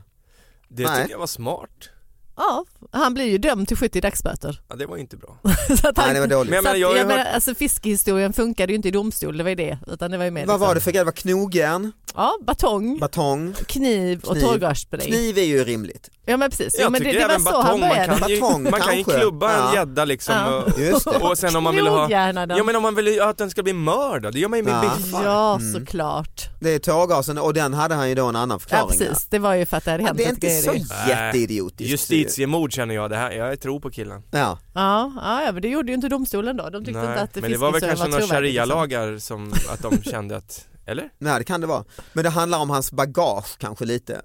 Det 0.74 0.84
Nej. 0.84 1.00
tycker 1.02 1.10
jag 1.14 1.18
var 1.18 1.26
smart. 1.26 1.90
Ja, 2.36 2.64
han 2.92 3.14
blir 3.14 3.24
ju 3.24 3.38
dömd 3.38 3.68
till 3.68 3.76
70 3.76 4.00
dagsböter. 4.00 4.60
Ja 4.68 4.76
det 4.76 4.86
var 4.86 4.96
ju 4.96 5.02
inte 5.02 5.16
bra. 5.16 5.36
så 5.80 5.88
att 5.88 5.96
han, 5.98 6.06
Nej 6.06 6.14
det 6.14 6.20
var 6.20 6.26
dåligt. 6.26 6.50
Men 6.50 6.56
jag 6.56 6.64
så 6.64 6.68
menar, 6.68 6.74
att, 6.74 6.80
jag 6.80 6.88
har 6.88 6.94
ju 6.94 6.98
jag 7.00 7.06
menar, 7.08 7.24
hört- 7.24 7.34
alltså, 7.34 7.54
fiskehistorien 7.54 8.32
funkade 8.32 8.72
ju 8.72 8.76
inte 8.76 8.88
i 8.88 8.90
domstol, 8.90 9.36
det 9.36 9.42
var 9.42 9.50
ju 9.50 9.56
det. 9.56 9.78
Utan 9.86 10.10
det 10.10 10.18
var 10.18 10.24
ju 10.24 10.30
mer 10.30 10.46
Vad 10.46 10.54
liksom, 10.54 10.68
var 10.68 10.74
det 10.74 10.80
för 10.80 10.90
grej? 10.90 11.00
Det 11.00 11.04
var 11.04 11.12
knogjärn, 11.12 11.92
Ja, 12.14 12.32
batong, 12.46 12.98
batong. 12.98 13.54
kniv 13.66 14.20
och 14.24 14.32
Kniv. 14.36 14.42
tårgasspray. 14.42 15.06
Kniv 15.06 15.38
är 15.38 15.42
ju 15.42 15.64
rimligt. 15.64 16.10
Ja 16.26 16.36
men 16.36 16.50
precis, 16.50 16.74
Jag 16.74 16.84
ja, 16.84 16.90
men 16.90 17.00
det, 17.02 17.04
tycker 17.06 17.18
det 17.20 17.26
var 17.26 17.34
även 17.34 17.44
så 17.44 17.50
batong, 17.50 17.66
han 17.66 17.80
man 17.80 17.88
började. 17.88 18.18
kan 18.18 18.28
ju, 18.30 18.40
Batong, 18.40 18.62
man 18.62 18.80
kan 18.80 18.98
ju 18.98 19.04
kanske. 19.04 19.20
klubba 19.20 19.52
Ja. 19.52 19.68
en 19.68 19.74
gädda 19.74 20.04
liksom 20.04 20.34
Ja. 20.34 20.62
och, 20.62 20.80
Just 20.80 21.04
det. 21.04 21.10
och 21.18 21.38
sen 21.38 21.56
om 21.56 21.64
man 21.64 21.74
vill 21.76 21.86
ha 21.86 21.96
Knogjärna 22.06 22.46
den. 22.46 22.56
Ja 22.58 22.64
men 22.64 22.76
om 22.76 22.82
man 22.82 22.94
vill 22.94 23.20
att 23.22 23.38
den 23.38 23.50
ska 23.50 23.62
bli 23.62 23.72
mördad, 23.72 24.32
det 24.32 24.38
gör 24.40 24.48
man 24.48 24.58
ju 24.58 24.62
med 24.64 24.72
Ja. 24.84 24.92
biffar. 24.96 25.24
Ja 25.24 25.54
Mm. 25.56 25.72
såklart. 25.72 26.48
Det 26.60 26.70
är 26.74 26.78
tårgasen 26.78 27.38
och 27.38 27.54
den 27.54 27.74
hade 27.74 27.94
han 27.94 28.08
ju 28.08 28.14
då 28.14 28.26
en 28.26 28.36
annan 28.36 28.54
Ja, 28.54 28.58
förklaring. 28.58 28.98
precis, 28.98 29.26
det 29.30 29.38
var 29.38 29.54
ju 29.54 29.66
för 29.66 29.76
att 29.76 29.84
det 29.84 29.90
hade 29.90 30.02
Ja, 30.02 30.06
hänt 30.06 30.18
det 30.18 30.24
är 30.24 30.30
inte 30.30 30.46
grejer. 30.46 30.62
så 30.62 31.08
jätteidiotiskt. 31.10 31.90
Justitiemord 32.22 32.72
känner 32.72 32.94
jag, 32.94 33.10
det 33.10 33.16
här, 33.16 33.32
jag 33.32 33.60
tror 33.60 33.80
på 33.80 33.90
killen. 33.90 34.22
Ja. 34.30 34.58
Ja, 34.74 35.12
ja, 35.16 35.52
men 35.52 35.62
det 35.62 35.68
gjorde 35.68 35.88
ju 35.88 35.94
inte 35.94 36.08
domstolen 36.08 36.56
då. 36.56 36.70
De 36.70 36.84
tyckte 36.84 37.00
inte 37.00 37.20
att 37.20 37.34
men 37.34 37.50
det 37.50 37.58
var 37.58 37.72
väl 37.72 37.80
kanske 37.80 38.04
några 38.04 38.18
liksom. 38.18 38.36
sharia-lagar 38.36 39.18
som, 39.18 39.52
att 39.68 39.82
de 39.82 40.02
kände 40.10 40.36
att, 40.36 40.66
eller? 40.86 41.08
Nej 41.18 41.38
det 41.38 41.44
kan 41.44 41.60
det 41.60 41.66
vara. 41.66 41.84
Men 42.12 42.24
det 42.24 42.30
handlar 42.30 42.58
om 42.58 42.70
hans 42.70 42.92
bagage 42.92 43.58
kanske 43.58 43.84
lite. 43.84 44.22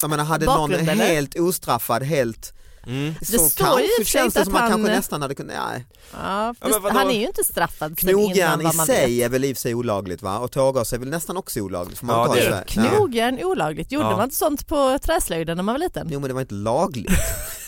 Jag 0.00 0.10
menar 0.10 0.24
hade 0.24 0.46
Bakgrund, 0.46 0.70
någon 0.72 0.88
eller? 0.88 1.06
helt 1.06 1.38
ostraffad, 1.38 2.02
helt 2.02 2.54
Mm. 2.86 3.14
så 3.22 3.38
står 3.38 3.80
ju 3.80 3.86
i 4.02 4.04
känns 4.04 4.34
det 4.34 4.40
att 4.40 4.46
som 4.46 4.54
att 4.54 4.60
man 4.60 4.70
han- 4.70 4.80
kanske 4.80 4.96
nästan 4.96 5.22
hade 5.22 5.34
kunnat, 5.34 5.56
nej. 5.70 5.86
Ja, 6.12 6.54
Ja, 6.60 6.90
han 6.92 7.10
är 7.10 7.20
ju 7.20 7.26
inte 7.26 7.44
straffad 7.44 7.98
Knogjärn 7.98 8.60
i 8.60 8.64
vad 8.64 8.74
man 8.74 8.86
sig 8.86 9.16
vet. 9.16 9.24
är 9.24 9.28
väl 9.28 9.44
i 9.44 9.54
sig 9.54 9.74
olagligt 9.74 10.22
va? 10.22 10.38
Och 10.38 10.50
tårgas 10.52 10.92
är 10.92 10.98
väl 10.98 11.08
nästan 11.08 11.36
också 11.36 11.60
olagligt? 11.60 11.98
Får 11.98 12.06
man 12.06 12.16
Ja, 12.28 12.34
det 12.34 12.40
är 12.40 12.48
Sverige? 12.50 12.64
Ja. 12.66 12.82
Knogjärn 12.96 13.38
olagligt, 13.44 13.92
gjorde 13.92 14.06
Ja. 14.06 14.16
man 14.16 14.24
inte 14.24 14.36
sånt 14.36 14.66
på 14.66 14.98
träslöjden 15.02 15.56
när 15.56 15.62
man 15.64 15.74
var 15.74 15.78
liten? 15.80 16.08
Jo 16.10 16.20
men 16.20 16.28
det 16.28 16.34
var 16.34 16.40
inte 16.40 16.54
lagligt. 16.54 17.10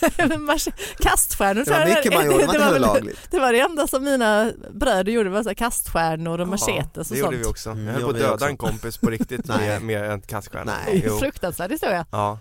Kaststjärnor 0.99 1.65
Det 1.65 1.71
var 1.71 1.85
mycket 1.85 2.13
man 2.13 2.25
gjorde, 2.31 2.37
det 2.37 2.47
var 2.47 2.65
inte 2.67 2.79
lagligt. 2.79 3.19
Det 3.31 3.39
var 3.39 3.53
det 3.53 3.59
enda 3.59 3.87
som 3.87 4.03
mina 4.03 4.51
bröder 4.73 5.11
gjorde, 5.11 5.29
var 5.29 5.43
så 5.43 5.49
här 5.49 5.53
kaststjärnor 5.53 6.39
och 6.39 6.47
Ja, 6.47 6.49
machetes 6.49 7.09
och 7.09 7.15
det 7.15 7.19
gjorde 7.19 7.31
sånt. 7.35 7.45
vi 7.45 7.49
också. 7.49 7.69
Mm, 7.69 7.85
Jag 7.87 7.93
höll 7.93 8.01
det 8.01 8.05
på 8.05 8.09
att 8.33 8.39
döda 8.39 8.47
en 8.49 8.57
kompis 8.57 8.97
på 8.97 9.09
riktigt 9.09 9.45
med, 9.47 9.81
med 9.81 10.11
en 10.11 10.21
kaststjärna. 10.21 10.73
Fruktansvärd 11.19 11.71
historia. 11.71 12.05
Ja, 12.11 12.39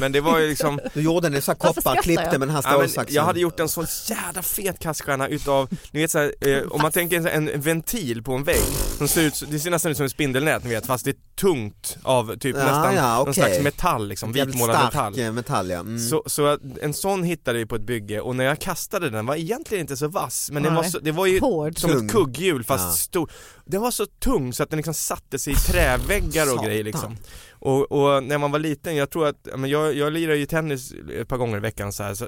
men 0.00 0.12
det 0.12 0.20
var 0.20 0.38
ju 0.38 0.48
liksom 0.48 0.80
Du 0.94 1.00
gjorde 1.02 1.26
en 1.28 1.42
sån 1.42 1.52
här 1.60 1.66
Varför 1.66 1.80
koppar, 1.82 2.02
klippte 2.02 2.24
jag? 2.24 2.38
med 2.38 2.48
den 2.48 2.50
här 2.56 2.62
Ja, 2.66 2.70
stålsaxen. 2.72 3.14
jag 3.14 3.22
hade 3.22 3.40
gjort 3.40 3.60
en 3.60 3.68
sån 3.68 3.86
jävla 4.08 4.42
fet 4.42 4.78
kaststjärna 4.78 5.28
utav, 5.28 5.68
ni 5.90 6.00
vet 6.00 6.10
såhär, 6.10 6.34
eh, 6.40 6.62
om 6.70 6.82
man 6.82 6.92
tänker 6.92 7.26
en 7.28 7.50
ventil 7.60 8.22
på 8.22 8.32
en 8.34 8.44
vägg 8.44 8.62
som 8.98 9.08
ser 9.08 9.22
ut, 9.22 9.42
det 9.50 9.58
ser 9.58 9.70
nästan 9.70 9.90
ut 9.90 9.96
som 9.96 10.06
ett 10.06 10.12
spindelnät 10.12 10.64
ni 10.64 10.70
vet 10.70 10.86
fast 10.86 11.04
det 11.04 11.10
är 11.10 11.16
tungt 11.40 11.96
av 12.02 12.36
typ 12.36 12.56
Ja, 12.56 12.64
nästan 12.64 12.94
ja, 12.94 13.12
någon 13.14 13.22
okej. 13.22 13.34
slags 13.34 13.60
metall 13.60 14.08
liksom, 14.08 14.32
vitmålad 14.32 14.84
metall. 14.84 15.18
eh, 15.20 15.32
metall 15.32 15.70
ja. 15.70 15.80
Mm. 15.80 15.98
Så, 15.98 16.22
så 16.26 16.58
en 16.82 16.94
sån 16.94 17.22
hittade 17.22 17.58
vi 17.58 17.66
på 17.66 17.74
ett 17.76 17.82
bygge 17.82 18.20
och 18.20 18.36
när 18.36 18.44
jag 18.44 18.58
kastade 18.60 19.10
den 19.10 19.26
var 19.26 19.36
egentligen 19.36 19.80
inte 19.80 19.96
så 19.96 20.08
vass 20.08 20.50
men 20.52 20.62
den 20.62 20.74
var 20.74 20.82
så, 20.82 20.98
det 20.98 21.12
var 21.12 21.26
ju 21.26 21.40
Hård. 21.40 21.78
som 21.78 21.90
Tung. 21.90 22.06
ett 22.06 22.12
kugghjul 22.12 22.64
fast 22.64 22.84
Ja. 22.84 22.90
stor. 22.92 23.30
Den 23.64 23.80
var 23.80 23.90
så 23.90 24.06
tung 24.06 24.52
så 24.52 24.62
att 24.62 24.70
den 24.70 24.76
liksom 24.76 24.94
satte 24.94 25.38
sig 25.38 25.52
i 25.52 25.56
träväggar 25.56 26.52
och 26.58 26.64
grejer 26.64 26.84
liksom. 26.84 27.16
Och, 27.60 27.92
och 27.92 28.24
när 28.24 28.38
man 28.38 28.50
var 28.50 28.58
liten, 28.58 28.96
jag 28.96 29.10
tror 29.10 29.26
att, 29.26 29.48
men 29.56 29.70
jag, 29.70 29.94
jag 29.94 30.12
lirar 30.12 30.34
ju 30.34 30.46
tennis 30.46 30.92
ett 31.20 31.28
par 31.28 31.36
gånger 31.36 31.56
i 31.56 31.60
veckan 31.60 31.92
så 31.92 32.02
här, 32.02 32.14
så, 32.14 32.26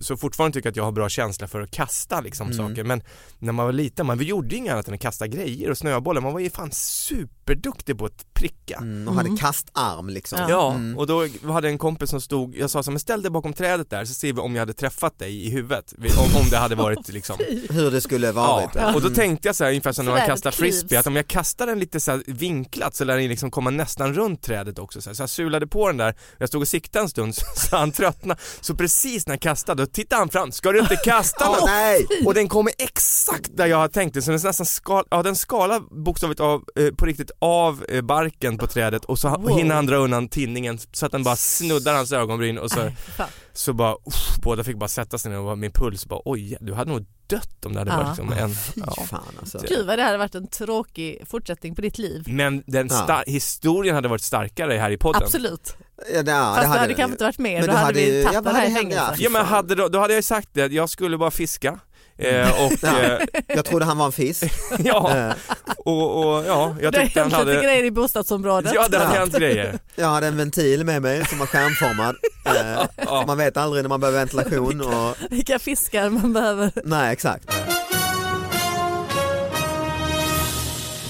så 0.00 0.16
fortfarande 0.16 0.54
tycker 0.54 0.66
jag 0.66 0.72
att 0.72 0.76
jag 0.76 0.84
har 0.84 0.92
bra 0.92 1.08
känsla 1.08 1.48
för 1.48 1.60
att 1.60 1.70
kasta 1.70 2.20
liksom 2.20 2.44
Mm. 2.44 2.68
saker 2.68 2.84
men 2.84 3.02
när 3.38 3.52
man 3.52 3.66
var 3.66 3.72
liten, 3.72 4.06
man 4.06 4.18
gjorde 4.18 4.48
ju 4.48 4.56
inget 4.56 4.72
annat 4.72 4.88
än 4.88 4.94
att 4.94 5.00
kasta 5.00 5.26
grejer 5.26 5.70
och 5.70 5.78
snöbollar, 5.78 6.20
man 6.20 6.32
var 6.32 6.40
ju 6.40 6.50
fan 6.50 6.70
superduktig 6.72 7.98
på 7.98 8.04
att 8.06 8.33
pricka. 8.44 8.76
Mm, 8.76 9.08
och 9.08 9.14
hade 9.14 9.36
kastarm 9.36 10.08
liksom. 10.08 10.38
Ja. 10.38 10.46
Ja, 10.48 10.74
Mm. 10.74 10.98
och 10.98 11.06
då 11.06 11.26
hade 11.52 11.68
en 11.68 11.78
kompis 11.78 12.10
som 12.10 12.20
stod, 12.20 12.56
jag 12.56 12.70
sa 12.70 12.82
så 12.82 12.90
men 12.90 13.00
ställ 13.00 13.22
dig 13.22 13.30
bakom 13.30 13.52
trädet 13.52 13.90
där 13.90 14.04
så 14.04 14.14
ser 14.14 14.32
vi 14.32 14.40
om 14.40 14.54
jag 14.54 14.60
hade 14.62 14.72
träffat 14.72 15.18
dig 15.18 15.46
i 15.46 15.50
huvudet, 15.50 15.94
om, 16.18 16.40
om 16.42 16.50
det 16.50 16.56
hade 16.56 16.74
varit 16.74 17.08
liksom 17.12 17.36
Hur 17.70 17.90
det 17.90 18.00
skulle 18.00 18.26
Ja, 18.26 18.32
varit. 18.32 18.94
och 18.94 19.02
då 19.02 19.10
tänkte 19.10 19.48
jag 19.48 19.56
så 19.56 19.64
här, 19.64 19.70
ungefär 19.70 19.92
som 19.92 20.04
när 20.04 20.12
man 20.12 20.26
kastar 20.26 20.50
frisbee, 20.50 20.96
att 20.98 21.06
om 21.06 21.16
jag 21.16 21.28
kastar 21.28 21.66
den 21.66 21.78
lite 21.78 22.00
så 22.00 22.10
här 22.10 22.22
vinklat 22.26 22.94
så 22.96 23.04
lär 23.04 23.16
den 23.16 23.28
liksom 23.28 23.50
komma 23.50 23.70
nästan 23.70 24.14
runt 24.14 24.42
trädet 24.42 24.78
också 24.78 25.00
så, 25.02 25.10
här. 25.10 25.14
så 25.14 25.22
jag 25.22 25.30
sulade 25.30 25.66
på 25.66 25.86
den 25.86 25.96
där, 25.96 26.14
jag 26.38 26.48
stod 26.48 26.62
och 26.62 26.68
siktade 26.68 27.02
en 27.02 27.08
stund 27.08 27.34
så, 27.56 27.76
han 27.76 27.92
tröttnade, 27.92 28.40
så 28.60 28.74
precis 28.74 29.26
när 29.26 29.32
jag 29.34 29.40
kastade 29.40 29.82
då 29.82 29.86
tittade 29.86 30.18
han 30.20 30.28
fram, 30.28 30.52
ska 30.52 30.72
du 30.72 30.78
inte 30.80 30.96
kasta 30.96 31.46
något? 31.50 31.64
nej! 31.66 32.06
Och 32.26 32.34
den 32.34 32.48
kommer 32.48 32.72
exakt 32.78 33.56
där 33.56 33.66
jag 33.66 33.76
har 33.76 33.88
tänkt 33.88 34.14
det, 34.14 34.22
så 34.22 34.30
den 34.30 34.40
nästan 34.44 34.66
skal, 34.66 35.04
ja 35.10 35.22
den 35.22 35.36
skalar 35.36 35.80
bokstavligt 36.04 36.40
av, 36.40 36.64
eh, 36.76 36.90
på 36.94 37.06
riktigt 37.06 37.30
av 37.38 37.84
eh, 37.88 38.02
barken 38.02 38.33
på 38.40 38.66
trädet 38.66 39.04
och 39.04 39.18
så 39.18 39.28
Wow. 39.28 39.58
hinner 39.58 39.74
han 39.74 39.86
dra 39.86 39.96
undan 39.96 40.28
tinningen 40.28 40.78
så 40.92 41.06
att 41.06 41.12
den 41.12 41.22
bara 41.22 41.36
snuddar 41.36 41.94
hans 41.94 42.12
ögonbryn 42.12 42.58
och 42.58 42.70
så, 42.70 42.90
Fan. 43.16 43.28
så 43.52 43.72
bara, 43.72 43.92
uff, 43.94 44.36
båda 44.42 44.64
fick 44.64 44.76
bara 44.76 44.88
sätta 44.88 45.18
sig 45.18 45.30
ner 45.30 45.38
och 45.38 45.58
min 45.58 45.70
puls 45.72 46.06
bara 46.06 46.20
oj, 46.24 46.56
du 46.60 46.74
hade 46.74 46.90
nog 46.90 47.06
dött 47.26 47.64
om 47.66 47.72
det 47.72 47.78
hade 47.78 47.90
Ja. 47.90 47.96
varit 47.96 48.08
liksom 48.08 48.32
en, 48.32 48.54
ja. 48.76 49.04
fan 49.06 49.20
alltså. 49.40 49.58
Gud 49.68 49.86
vad 49.86 49.98
det 49.98 50.02
hade 50.02 50.18
varit 50.18 50.34
en 50.34 50.46
tråkig 50.46 51.22
fortsättning 51.26 51.74
på 51.74 51.82
ditt 51.82 51.98
liv. 51.98 52.22
Men 52.26 52.62
den 52.66 52.88
Ja. 53.08 53.22
historien 53.26 53.94
hade 53.94 54.08
varit 54.08 54.22
starkare 54.22 54.72
här 54.74 54.90
i 54.90 54.96
podden. 54.98 55.22
Absolut. 55.24 55.76
Ja, 56.14 56.22
det, 56.22 56.32
Fast 56.32 56.60
det 56.62 56.66
hade 56.68 56.86
den 56.86 56.94
kanske 56.96 57.12
inte 57.12 57.24
varit 57.24 57.38
med, 57.38 57.52
Men 57.52 57.60
då 57.60 57.66
du 57.66 57.72
hade 57.72 57.84
hade 57.86 57.98
vi 58.00 58.16
ju- 58.18 58.22
tagit 58.22 58.34
ja, 58.34 58.40
den 58.40 58.44
vad 58.44 58.54
här 58.54 58.66
i 58.68 58.72
hade 58.72 58.80
fängelse. 58.80 59.14
Ja 59.18 59.30
men 59.30 59.44
hade 59.46 59.74
då, 59.74 59.88
då 59.88 59.98
hade 59.98 60.14
jag 60.14 60.24
sagt 60.24 60.48
det, 60.52 60.72
jag 60.72 60.90
skulle 60.90 61.18
bara 61.18 61.30
fiska 61.30 61.78
eh, 62.18 62.64
och 62.66 62.72
Ja. 62.82 63.02
eh, 63.02 63.18
Jag 63.48 63.64
trodde 63.64 63.84
han 63.84 63.98
var 63.98 64.06
en 64.06 64.12
fisk. 64.12 64.44
ja, 64.78 65.16
Eh, 65.16 65.32
och, 65.78 66.18
och 66.36 66.44
ja, 66.46 66.76
jag 66.80 66.92
det 66.92 67.00
tyckte 67.04 67.20
han 67.20 67.32
hade 67.32 67.54
grejer 67.62 67.84
i 67.84 67.90
bostadsområdet. 67.90 68.72
Ja 68.74 68.88
det 68.88 68.98
hade 68.98 69.14
Ja. 69.14 69.20
hänt 69.20 69.36
grejer. 69.36 69.78
Jag 69.94 70.06
hade 70.08 70.26
en 70.26 70.36
ventil 70.36 70.84
med 70.84 71.02
mig 71.02 71.26
som 71.26 71.38
var 71.38 71.46
skärmformad. 71.46 72.16
Eh, 72.46 72.86
Ja. 73.04 73.24
Man 73.26 73.38
vet 73.38 73.56
aldrig 73.56 73.84
när 73.84 73.88
man 73.88 74.00
behöver 74.00 74.18
ventilation 74.18 74.80
och 74.80 75.16
Vilka 75.30 75.58
fiskar 75.58 76.10
man 76.10 76.32
behöver. 76.32 76.72
nej 76.84 77.12
exakt. 77.12 77.50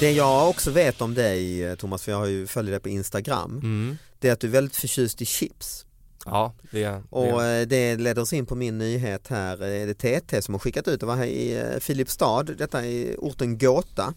Det 0.00 0.10
jag 0.12 0.48
också 0.48 0.70
vet 0.70 1.00
om 1.00 1.14
dig 1.14 1.64
eh, 1.64 1.74
Thomas, 1.74 2.02
för 2.02 2.12
jag 2.12 2.18
har 2.18 2.26
ju 2.26 2.46
följt 2.46 2.70
dig 2.70 2.80
på 2.80 2.88
Instagram, 2.88 3.50
Mm. 3.62 3.98
det 4.18 4.28
är 4.28 4.32
att 4.32 4.40
du 4.40 4.46
är 4.46 4.50
väldigt 4.50 4.76
förtjust 4.76 5.22
i 5.22 5.26
chips. 5.26 5.86
Ja, 6.24 6.54
det 6.70 7.02
Och 7.10 7.42
det. 7.42 7.60
eh, 7.60 7.66
det 7.66 7.96
leder 7.96 8.22
oss 8.22 8.32
in 8.32 8.46
på 8.46 8.54
min 8.54 8.78
nyhet 8.78 9.28
här, 9.28 9.52
Eh, 9.52 9.86
det 9.86 10.04
är 10.04 10.20
TT 10.20 10.42
som 10.42 10.54
har 10.54 10.58
skickat 10.58 10.88
ut, 10.88 11.00
det 11.00 11.06
var 11.06 11.16
här 11.16 11.24
i 11.26 11.56
eh, 11.60 11.80
Filipstad, 11.80 12.42
detta 12.42 12.86
är 12.86 13.16
orten 13.18 13.58
Gåta. 13.58 14.14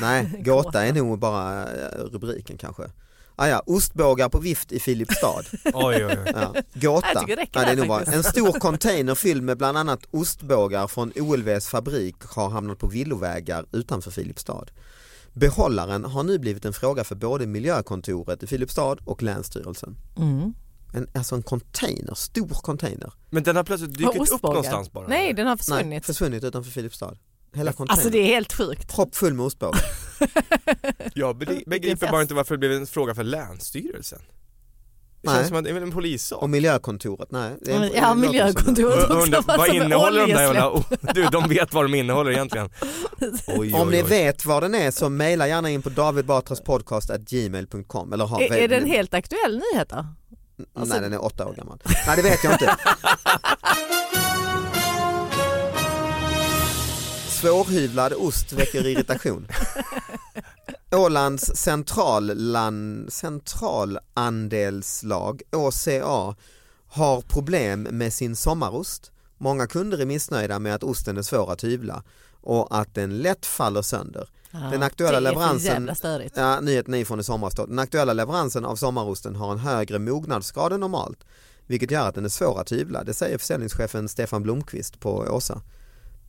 Nej, 0.00 0.32
Gåta 0.44 0.86
är 0.86 0.92
nog 0.92 1.18
bara 1.18 1.66
rubriken 1.94 2.58
kanske. 2.58 2.82
Ah, 3.36 3.48
ja, 3.48 3.62
ostbågar 3.66 4.28
på 4.28 4.38
vift 4.38 4.72
i 4.72 4.80
Filipstad. 4.80 5.42
Oj, 5.64 6.06
oj, 6.06 6.18
oj. 6.26 6.32
Ja. 6.34 6.54
Gåta. 6.74 7.24
Det 7.26 7.46
Ja, 7.52 7.60
det 7.60 7.70
är 7.70 7.76
nog 7.76 7.88
bara. 7.88 8.02
En 8.02 8.22
stor 8.22 8.52
container 8.60 9.14
fylld 9.14 9.42
med 9.42 9.58
bland 9.58 9.78
annat 9.78 10.00
ostbågar 10.10 10.86
från 10.86 11.12
OLVs 11.16 11.68
fabrik 11.68 12.16
har 12.22 12.50
hamnat 12.50 12.78
på 12.78 12.86
villovägar 12.86 13.66
utanför 13.72 14.10
Filipstad. 14.10 14.64
Behållaren 15.32 16.04
har 16.04 16.22
nu 16.22 16.38
blivit 16.38 16.64
en 16.64 16.72
fråga 16.72 17.04
för 17.04 17.14
både 17.14 17.46
miljökontoret 17.46 18.42
i 18.42 18.46
Filipstad 18.46 18.96
och 19.04 19.22
Länsstyrelsen. 19.22 19.96
Mm. 20.18 20.54
En, 20.92 21.06
alltså 21.14 21.34
en 21.34 21.42
container, 21.42 22.14
stor 22.14 22.48
container. 22.48 23.12
Men 23.30 23.42
den 23.42 23.56
har 23.56 23.64
plötsligt 23.64 23.98
dykt 23.98 24.10
upp 24.14 24.20
ostbågar. 24.20 24.54
någonstans 24.54 24.92
bara? 24.92 25.08
Nej 25.08 25.32
den 25.32 25.46
har 25.46 25.54
Nej, 25.54 25.58
försvunnit. 25.58 26.06
försvunnit 26.06 26.44
utanför 26.44 26.70
Filipstad. 26.70 27.16
Hela 27.54 27.72
containern. 27.72 27.92
Alltså 27.98 28.10
det 28.10 28.18
är 28.18 28.26
helt 28.26 28.52
sjukt. 28.52 28.94
Proppfull 28.94 29.34
med 29.34 29.46
ostbågar. 29.46 29.80
Jag 31.14 31.36
begri- 31.36 31.64
begriper 31.66 32.10
bara 32.10 32.22
inte 32.22 32.34
varför 32.34 32.54
det 32.54 32.58
blev 32.58 32.72
en 32.72 32.86
fråga 32.86 33.14
för 33.14 33.24
Länsstyrelsen. 33.24 34.18
Det 35.22 35.28
Nej. 35.28 35.36
känns 35.36 35.48
som 35.48 35.56
att 35.56 35.64
det 35.64 35.70
är 35.70 35.74
en 35.80 35.92
polissak. 35.92 36.42
Och 36.42 36.50
miljökontoret, 36.50 37.30
nej. 37.30 37.50
det 37.60 37.72
är 37.72 37.80
en- 37.82 37.90
Ja 37.94 38.14
miljökontoret 38.14 39.04
också. 39.04 39.12
undrar, 39.18 39.42
var 39.42 39.58
vad 39.58 39.68
innehåller 39.74 40.26
de 40.26 40.32
där 40.32 40.42
jävla, 40.42 40.84
du 41.14 41.24
de 41.24 41.48
vet 41.48 41.74
vad 41.74 41.84
de 41.84 41.94
innehåller 41.94 42.30
egentligen. 42.30 42.70
Oj, 43.46 43.74
Om 43.74 43.88
oj, 43.88 43.90
ni 43.90 44.02
oj. 44.02 44.08
vet 44.08 44.44
vad 44.44 44.62
den 44.62 44.74
är 44.74 44.90
så 44.90 45.08
mejla 45.08 45.48
gärna 45.48 45.70
in 45.70 45.82
på 45.82 45.88
davidbatraspodcast.gmail.com 45.88 48.12
eller 48.12 48.24
ha, 48.24 48.40
Är, 48.40 48.52
är 48.52 48.68
det 48.68 48.76
en 48.76 48.86
helt 48.86 49.14
aktuell 49.14 49.62
nyhet 49.72 49.88
då? 49.88 50.06
Alltså- 50.74 50.94
Nej 50.94 51.02
den 51.02 51.12
är 51.12 51.24
åtta 51.24 51.46
år 51.46 51.54
gammal. 51.54 51.78
Nej 52.06 52.16
det 52.16 52.22
vet 52.22 52.44
jag 52.44 52.52
inte. 52.52 52.76
Svårhyvlad 57.28 58.12
ost 58.12 58.52
väcker 58.52 58.86
irritation. 58.86 59.46
Ålands 60.90 61.56
centrallan, 61.56 63.06
centralandelslag, 63.10 65.42
ÅCA, 65.52 66.34
har 66.88 67.20
problem 67.20 67.82
med 67.82 68.12
sin 68.12 68.36
sommarost. 68.36 69.12
Många 69.42 69.66
kunder 69.66 69.98
är 69.98 70.06
missnöjda 70.06 70.58
med 70.58 70.74
att 70.74 70.82
osten 70.82 71.18
är 71.18 71.22
svår 71.22 71.52
att 71.52 71.64
hyvla 71.64 72.02
och 72.40 72.80
att 72.80 72.94
den 72.94 73.18
lätt 73.18 73.46
faller 73.46 73.82
sönder. 73.82 74.28
Den 74.50 74.82
aktuella 74.82 75.20
det 75.20 75.28
är 75.28 75.32
för 75.32 75.68
leveransen, 75.70 76.30
ja, 76.34 76.60
nyheten 76.60 76.94
är 76.94 77.04
från 77.04 77.20
i 77.20 77.24
somras. 77.24 77.54
Den 77.54 77.78
aktuella 77.78 78.12
leveransen 78.12 78.64
av 78.64 78.76
sommarosten 78.76 79.36
har 79.36 79.52
en 79.52 79.58
högre 79.58 79.98
mognadsgrad 79.98 80.72
än 80.72 80.80
normalt, 80.80 81.24
vilket 81.66 81.90
gör 81.90 82.08
att 82.08 82.14
den 82.14 82.24
är 82.24 82.28
svår 82.28 82.60
att 82.60 82.72
hyvla. 82.72 83.04
Det 83.04 83.14
säger 83.14 83.38
försäljningschefen 83.38 84.08
Stefan 84.08 84.42
Blomqvist 84.42 85.00
på 85.00 85.10
Åsa. 85.10 85.62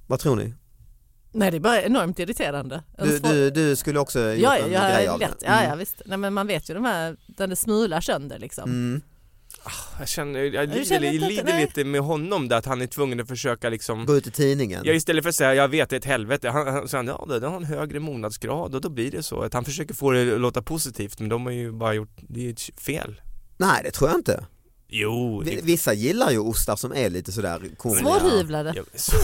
Vad 0.07 0.19
tror 0.19 0.35
ni? 0.35 0.53
Nej 1.31 1.51
det 1.51 1.57
är 1.57 1.59
bara 1.59 1.81
enormt 1.81 2.19
irriterande. 2.19 2.83
Du, 2.97 3.17
svår- 3.17 3.29
du, 3.29 3.49
du 3.49 3.75
skulle 3.75 3.99
också 3.99 4.19
gjort 4.19 4.43
ja, 4.43 4.57
en 4.57 4.71
ja, 4.71 4.89
grej 4.89 5.05
ja, 5.05 5.13
av 5.13 5.19
lätt. 5.19 5.39
det? 5.39 5.45
ja, 5.45 5.63
ja 5.63 5.75
visst. 5.75 6.01
Nej, 6.05 6.17
men 6.17 6.33
man 6.33 6.47
vet 6.47 6.69
ju 6.69 6.73
de 6.73 6.85
här 6.85 7.17
där 7.27 7.47
det 7.47 7.55
smular 7.55 8.01
sönder 8.01 8.39
liksom. 8.39 8.69
Mm. 8.69 9.01
Jag 9.99 10.07
känner, 10.07 10.39
jag 10.39 10.69
lider, 10.69 10.83
känner 10.85 11.13
inte- 11.13 11.27
lider 11.27 11.57
lite 11.59 11.83
med 11.83 12.01
honom 12.01 12.47
där 12.47 12.57
att 12.57 12.65
han 12.65 12.81
är 12.81 12.87
tvungen 12.87 13.19
att 13.19 13.27
försöka 13.27 13.69
liksom 13.69 14.05
Gå 14.05 14.15
ut 14.17 14.27
i 14.27 14.31
tidningen. 14.31 14.81
Ja 14.85 14.93
istället 14.93 15.23
för 15.23 15.29
att 15.29 15.35
säga 15.35 15.55
jag 15.55 15.67
vet 15.67 15.89
det 15.89 15.95
är 15.95 15.97
ett 15.97 16.05
helvete, 16.05 16.49
han, 16.49 16.67
han 16.67 16.87
säger 16.87 17.03
ja 17.03 17.25
det, 17.29 17.39
det 17.39 17.47
har 17.47 17.55
en 17.57 17.63
högre 17.63 17.99
mognadsgrad 17.99 18.75
och 18.75 18.81
då 18.81 18.89
blir 18.89 19.11
det 19.11 19.23
så. 19.23 19.41
Att 19.41 19.53
han 19.53 19.65
försöker 19.65 19.93
få 19.93 20.11
det 20.11 20.33
att 20.33 20.39
låta 20.39 20.61
positivt 20.61 21.19
men 21.19 21.29
de 21.29 21.45
har 21.45 21.53
ju 21.53 21.71
bara 21.71 21.93
gjort, 21.93 22.17
det 22.29 22.47
är 22.47 22.51
ett 22.51 22.79
fel. 22.81 23.21
Nej 23.57 23.81
det 23.83 23.91
tror 23.91 24.09
jag 24.09 24.19
inte. 24.19 24.45
Jo, 24.95 25.41
det, 25.45 25.59
Vissa 25.63 25.93
gillar 25.93 26.31
ju 26.31 26.39
ostar 26.39 26.75
som 26.75 26.93
är 26.95 27.09
lite 27.09 27.31
sådär 27.31 27.61
korniga. 27.77 27.99
Svårhyvlade. 28.19 28.73
ja, 28.75 28.83
så, 28.95 29.15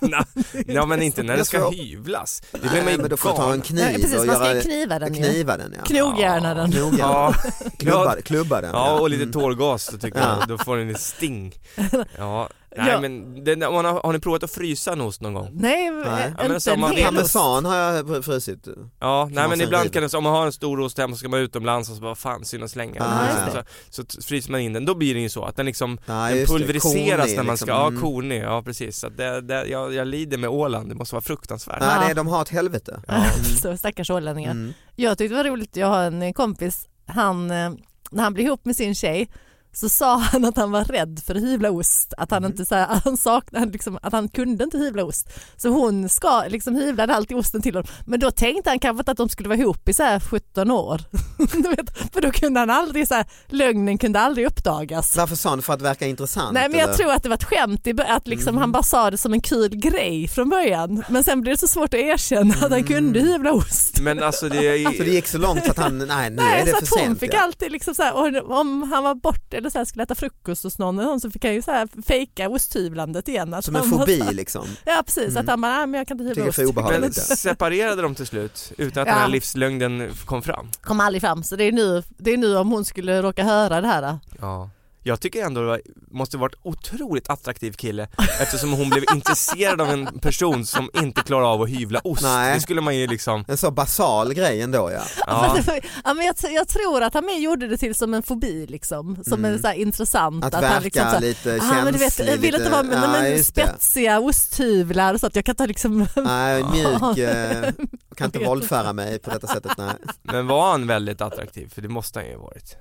na, 0.00 0.24
ja 0.66 0.86
men 0.86 1.02
inte 1.02 1.22
när 1.22 1.36
det 1.36 1.44
ska 1.44 1.70
hyvlas. 1.70 2.42
Det 2.52 2.58
blir 2.58 2.70
Nej, 2.84 2.96
men 2.98 3.08
då 3.10 3.16
får 3.16 3.30
du 3.30 3.36
ta 3.36 3.52
en 3.52 3.62
kniv 3.62 3.80
Ja, 3.92 3.98
precis, 3.98 4.18
och 4.20 4.26
man 4.26 4.36
ska 4.36 4.48
göra, 4.52 4.60
kniva 4.62 4.98
den 4.98 5.14
kniva 5.14 5.56
den. 5.56 5.74
Ja. 5.78 5.84
Knogjärna 5.84 6.54
den. 6.54 6.72
Knogjärna. 6.72 6.98
Ja, 6.98 7.34
Klubba, 7.78 8.16
klubba 8.20 8.60
den. 8.60 8.70
ja 8.74 9.00
och 9.00 9.10
lite 9.10 9.22
Mm. 9.22 9.32
tårgas 9.32 9.88
då 9.92 9.98
tycker 9.98 10.18
Ja. 10.18 10.36
jag, 10.40 10.48
då 10.48 10.58
får 10.64 10.76
den 10.76 10.90
ett 10.90 11.00
sting. 11.00 11.54
Ja, 12.18 12.48
nej 12.76 12.88
Ja. 12.88 13.00
men 13.00 13.62
om 13.62 13.74
man 13.74 13.84
har, 13.84 14.00
har 14.02 14.12
ni 14.12 14.18
provat 14.18 14.42
att 14.42 14.50
frysa 14.50 14.92
en 14.92 15.00
ost 15.00 15.20
någon 15.20 15.34
gång? 15.34 15.50
Nej, 15.52 15.90
Nej. 15.90 16.02
Ja, 16.04 16.32
men 16.36 16.46
inte 16.46 16.60
så 16.60 16.70
en 16.72 16.80
man- 16.80 16.90
hel 16.90 17.06
ost. 17.06 17.14
Parmesan 17.34 17.64
har 17.64 17.76
jag 17.76 18.24
frusit. 18.24 18.68
Ja, 19.00 19.28
nej 19.32 19.48
men 19.48 19.60
ibland 19.60 19.92
kan 19.92 20.02
det 20.02 20.08
så, 20.08 20.18
om 20.18 20.24
man 20.24 20.32
har 20.32 20.46
en 20.46 20.52
stor 20.52 20.80
ost 20.80 20.98
hemma 20.98 21.14
så 21.14 21.18
ska 21.18 21.28
man 21.28 21.40
utomlands 21.40 21.90
och 21.90 21.96
så 21.96 22.02
bara 22.02 22.14
fan 22.14 22.44
synd 22.44 22.64
att 22.64 22.70
slänga 22.70 23.02
Ah, 23.04 23.50
så, 23.52 23.58
så 23.90 24.04
t- 24.04 24.22
fryser 24.22 24.50
man 24.50 24.60
in 24.60 24.72
den, 24.72 24.84
då 24.84 24.94
blir 24.94 25.14
den 25.14 25.22
ju 25.22 25.28
så 25.28 25.44
att 25.44 25.56
den 25.56 25.66
liksom 25.66 25.98
Ja, 26.06 26.12
den 26.28 26.36
det. 26.38 26.46
pulveriseras 26.46 26.92
Kornig, 26.92 27.36
när 27.36 27.42
man 27.42 27.52
liksom. 27.52 27.66
ska, 27.66 27.74
ja 27.74 27.86
Mm. 27.86 28.00
kornig, 28.02 28.42
ja 28.42 28.62
precis. 28.62 28.98
Så 28.98 29.08
det, 29.08 29.40
det, 29.40 29.66
jag, 29.66 29.94
jag 29.94 30.06
lider 30.06 30.38
med 30.38 30.50
Åland, 30.50 30.88
det 30.88 30.94
måste 30.94 31.14
vara 31.14 31.22
fruktansvärt. 31.22 31.80
Nej, 31.80 31.98
det 32.06 32.10
är, 32.10 32.14
de 32.14 32.26
har 32.26 32.42
ett 32.42 32.48
helvete. 32.48 33.00
Ja. 33.08 33.24
Så 33.62 33.76
stackars 33.76 34.10
ålänningar. 34.10 34.50
Mm. 34.50 34.72
Jag 34.96 35.18
tyckte 35.18 35.34
det 35.36 35.42
var 35.42 35.50
roligt, 35.50 35.76
jag 35.76 35.86
har 35.86 36.02
en 36.02 36.34
kompis, 36.34 36.88
han, 37.06 37.50
eh, 37.50 37.70
när 38.10 38.22
han 38.22 38.34
blev 38.34 38.46
ihop 38.46 38.64
med 38.64 38.76
sin 38.76 38.94
tjej 38.94 39.28
så 39.74 39.88
sa 39.88 40.16
han 40.32 40.44
att 40.44 40.56
han 40.56 40.70
var 40.70 40.84
rädd 40.84 41.20
för 41.26 41.34
att 41.34 41.42
hyvla 41.42 41.70
ost, 41.70 42.14
att 42.16 42.30
han 42.30 42.44
inte 42.44 42.64
så 42.66 42.74
här, 42.74 42.86
att 42.86 43.04
han 43.04 43.16
saknade, 43.16 43.72
liksom, 43.72 43.98
att 44.02 44.12
han 44.12 44.28
kunde 44.28 44.64
inte 44.64 44.78
hyvla 44.78 45.04
ost. 45.04 45.28
Så 45.56 45.68
hon 45.68 46.08
ska, 46.08 46.44
liksom 46.48 46.74
hyvlade 46.74 47.14
alltid 47.14 47.36
osten 47.36 47.62
till 47.62 47.74
honom. 47.74 47.88
Men 48.06 48.20
då 48.20 48.30
tänkte 48.30 48.70
han 48.70 48.78
kanske 48.78 49.00
inte 49.00 49.10
att 49.10 49.16
de 49.16 49.28
skulle 49.28 49.48
vara 49.48 49.58
ihop 49.58 49.88
i 49.88 49.92
så 49.92 50.02
här 50.02 50.20
17 50.20 50.70
år. 50.70 51.00
du 51.62 51.68
vet, 51.68 52.12
för 52.14 52.20
då 52.20 52.30
kunde 52.30 52.60
han 52.60 52.70
aldrig, 52.70 53.08
så 53.08 53.14
här, 53.14 53.26
lögnen 53.48 53.98
kunde 53.98 54.20
aldrig 54.20 54.46
uppdagas. 54.46 55.16
Varför 55.16 55.36
sa 55.36 55.50
han 55.50 55.62
för 55.62 55.72
att 55.72 55.82
verka 55.82 56.06
intressant? 56.06 56.52
Nej 56.52 56.68
men 56.68 56.78
jag 56.78 56.88
eller? 56.88 56.96
tror 56.96 57.12
att 57.12 57.22
det 57.22 57.28
var 57.28 57.36
ett 57.36 57.44
skämt, 57.44 57.86
att 58.08 58.26
liksom 58.26 58.48
Mm. 58.54 58.60
han 58.60 58.72
bara 58.72 58.82
sa 58.82 59.10
det 59.10 59.18
som 59.18 59.32
en 59.32 59.40
kul 59.40 59.76
grej 59.76 60.28
från 60.28 60.48
början. 60.48 61.04
Men 61.08 61.24
sen 61.24 61.40
blev 61.40 61.54
det 61.54 61.58
så 61.60 61.68
svårt 61.68 61.94
att 61.94 62.00
erkänna 62.00 62.54
att 62.54 62.60
han 62.60 62.72
Mm. 62.72 62.84
kunde 62.84 63.20
hyvla 63.20 63.52
ost. 63.52 64.00
Men 64.00 64.22
alltså 64.22 64.48
det 64.48 64.66
är 64.66 64.84
Så 64.96 65.02
det 65.02 65.10
gick 65.10 65.26
så 65.26 65.38
långt 65.38 65.64
så 65.64 65.70
att 65.70 65.78
han, 65.78 65.98
nej 65.98 66.30
nu 66.30 66.42
är 66.42 66.46
Nej, 66.46 66.64
det 66.64 66.70
så 66.70 66.76
för 66.76 66.82
att 66.82 66.90
hon 66.90 66.98
sent. 66.98 67.20
fick 67.20 67.34
ja. 67.34 67.40
alltid 67.40 67.72
liksom 67.72 67.94
så 67.94 68.02
här, 68.02 68.14
och 68.14 68.58
om 68.58 68.82
han 68.92 69.04
var 69.04 69.14
borta 69.14 69.60
eller 69.64 69.70
så 69.70 69.78
här, 69.78 69.84
skulle 69.84 70.02
äta 70.02 70.14
frukost 70.14 70.62
hos 70.64 70.78
någon 70.78 71.20
så 71.20 71.30
fick 71.30 71.44
han 71.44 71.54
ju 71.54 71.62
så 71.62 71.70
här 71.70 71.88
fejka 72.06 72.48
osthyvlandet 72.48 73.28
igen. 73.28 73.54
Att 73.54 73.64
Som 73.64 73.76
en 73.76 73.82
fobi 73.84 74.18
så 74.20 74.32
liksom. 74.32 74.66
Ja 74.84 75.02
precis, 75.06 75.28
Mm. 75.28 75.40
att 75.40 75.48
han 75.48 75.60
bara, 75.60 75.72
nej 75.76 75.86
men 75.86 75.98
jag 75.98 76.08
kan 76.08 76.20
inte 76.20 76.40
hyvla 76.40 76.50
ost. 76.50 77.00
men 77.00 77.12
separerade 77.36 78.02
de 78.02 78.14
till 78.14 78.26
slut 78.26 78.72
utan 78.78 79.02
att 79.02 79.08
Ja. 79.08 79.12
den 79.14 79.22
här 79.22 79.28
livslögnen 79.28 80.10
kom 80.24 80.42
fram? 80.42 80.70
Kom 80.80 81.00
aldrig 81.00 81.20
fram, 81.22 81.42
så 81.42 81.56
det 81.56 81.64
är, 81.64 81.72
nu, 81.72 82.02
det 82.08 82.32
är 82.32 82.36
nu 82.36 82.56
om 82.56 82.70
hon 82.70 82.84
skulle 82.84 83.22
råka 83.22 83.44
höra 83.44 83.80
det 83.80 83.88
här. 83.88 84.18
Ja. 84.40 84.70
Jag 85.06 85.20
tycker 85.20 85.44
ändå 85.44 85.60
det 85.60 85.66
var- 85.66 85.80
måste 86.10 86.36
varit 86.36 86.54
otroligt 86.62 87.30
attraktiv 87.30 87.72
kille 87.72 88.08
eftersom 88.40 88.72
hon 88.72 88.90
blev 88.90 89.04
intresserad 89.14 89.80
av 89.80 89.90
en 89.90 90.18
person 90.18 90.66
som 90.66 90.90
inte 91.02 91.22
klarar 91.22 91.52
av 91.52 91.62
att 91.62 91.68
hyvla 91.68 92.00
ost. 92.04 92.22
Nej. 92.22 92.54
Det 92.54 92.60
skulle 92.60 92.80
man 92.80 92.96
ju 92.96 93.06
liksom, 93.06 93.44
En 93.48 93.56
så 93.56 93.70
basal 93.70 94.34
grej 94.34 94.62
ändå 94.62 94.90
ja. 94.92 95.02
ja. 95.26 95.56
Ja, 96.04 96.14
men 96.14 96.26
jag, 96.26 96.34
jag 96.52 96.68
tror 96.68 97.02
att 97.02 97.14
han 97.14 97.26
mer 97.26 97.38
gjorde 97.38 97.68
det 97.68 97.76
till 97.76 97.94
som 97.94 98.14
en 98.14 98.22
fobi, 98.22 98.66
liksom, 98.66 99.16
som 99.24 99.32
Mm. 99.38 99.52
en 99.54 99.58
så 99.60 99.66
här 99.66 99.74
intressant. 99.74 100.44
Att 100.44 100.54
han 100.54 100.62
verka 100.62 100.80
liksom, 100.80 101.02
så 101.02 101.08
här, 101.08 101.20
lite 101.20 101.54
"Ah, 101.54 101.58
känslig. 101.58 101.84
men 101.84 101.92
du 101.92 101.98
vet, 101.98 102.18
jag 102.18 102.36
vill 102.36 102.54
inte 102.54 102.70
vara 102.70 102.82
med 102.82 102.96
ja, 103.02 103.08
men 103.22 103.44
spetsiga 103.44 104.20
osthyvlar 104.20 105.16
så 105.18 105.26
att 105.26 105.36
jag 105.36 105.44
kan 105.44 105.54
ta 105.54 105.66
liksom 105.66 106.06
Nej, 106.16 106.64
mjuk, 106.72 107.18
eh, 107.18 107.72
kan 108.14 108.24
inte 108.24 108.38
våldföra 108.38 108.92
mig 108.92 109.18
på 109.18 109.30
detta 109.30 109.46
sättet. 109.46 109.72
Nej. 109.78 109.94
Men 110.22 110.46
var 110.46 110.70
han 110.70 110.86
väldigt 110.86 111.20
attraktiv? 111.20 111.68
För 111.74 111.82
det 111.82 111.88
måste 111.88 112.18
han 112.18 112.28
ju 112.28 112.34
ha 112.36 112.42
varit. 112.42 112.76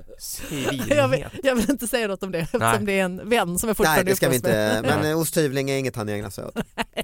Jag 0.89 1.07
vill, 1.07 1.25
jag 1.43 1.55
vill 1.55 1.69
inte 1.69 1.87
säga 1.87 2.07
något 2.07 2.23
om 2.23 2.31
det 2.31 2.39
eftersom 2.39 2.85
det 2.85 2.99
är 2.99 3.03
en 3.03 3.29
vän 3.29 3.59
som 3.59 3.69
är 3.69 3.73
fortfarande 3.73 4.03
Nej 4.03 4.11
det 4.11 4.15
ska 4.15 4.29
vi 4.29 4.39
med. 4.39 4.77
inte, 4.77 4.95
men 4.97 5.11
eh, 5.11 5.19
osthyvling 5.19 5.69
är 5.69 5.77
inget 5.77 5.95
han 5.95 6.09
ägnar 6.09 6.29
sig 6.29 6.45
åt. 6.45 6.55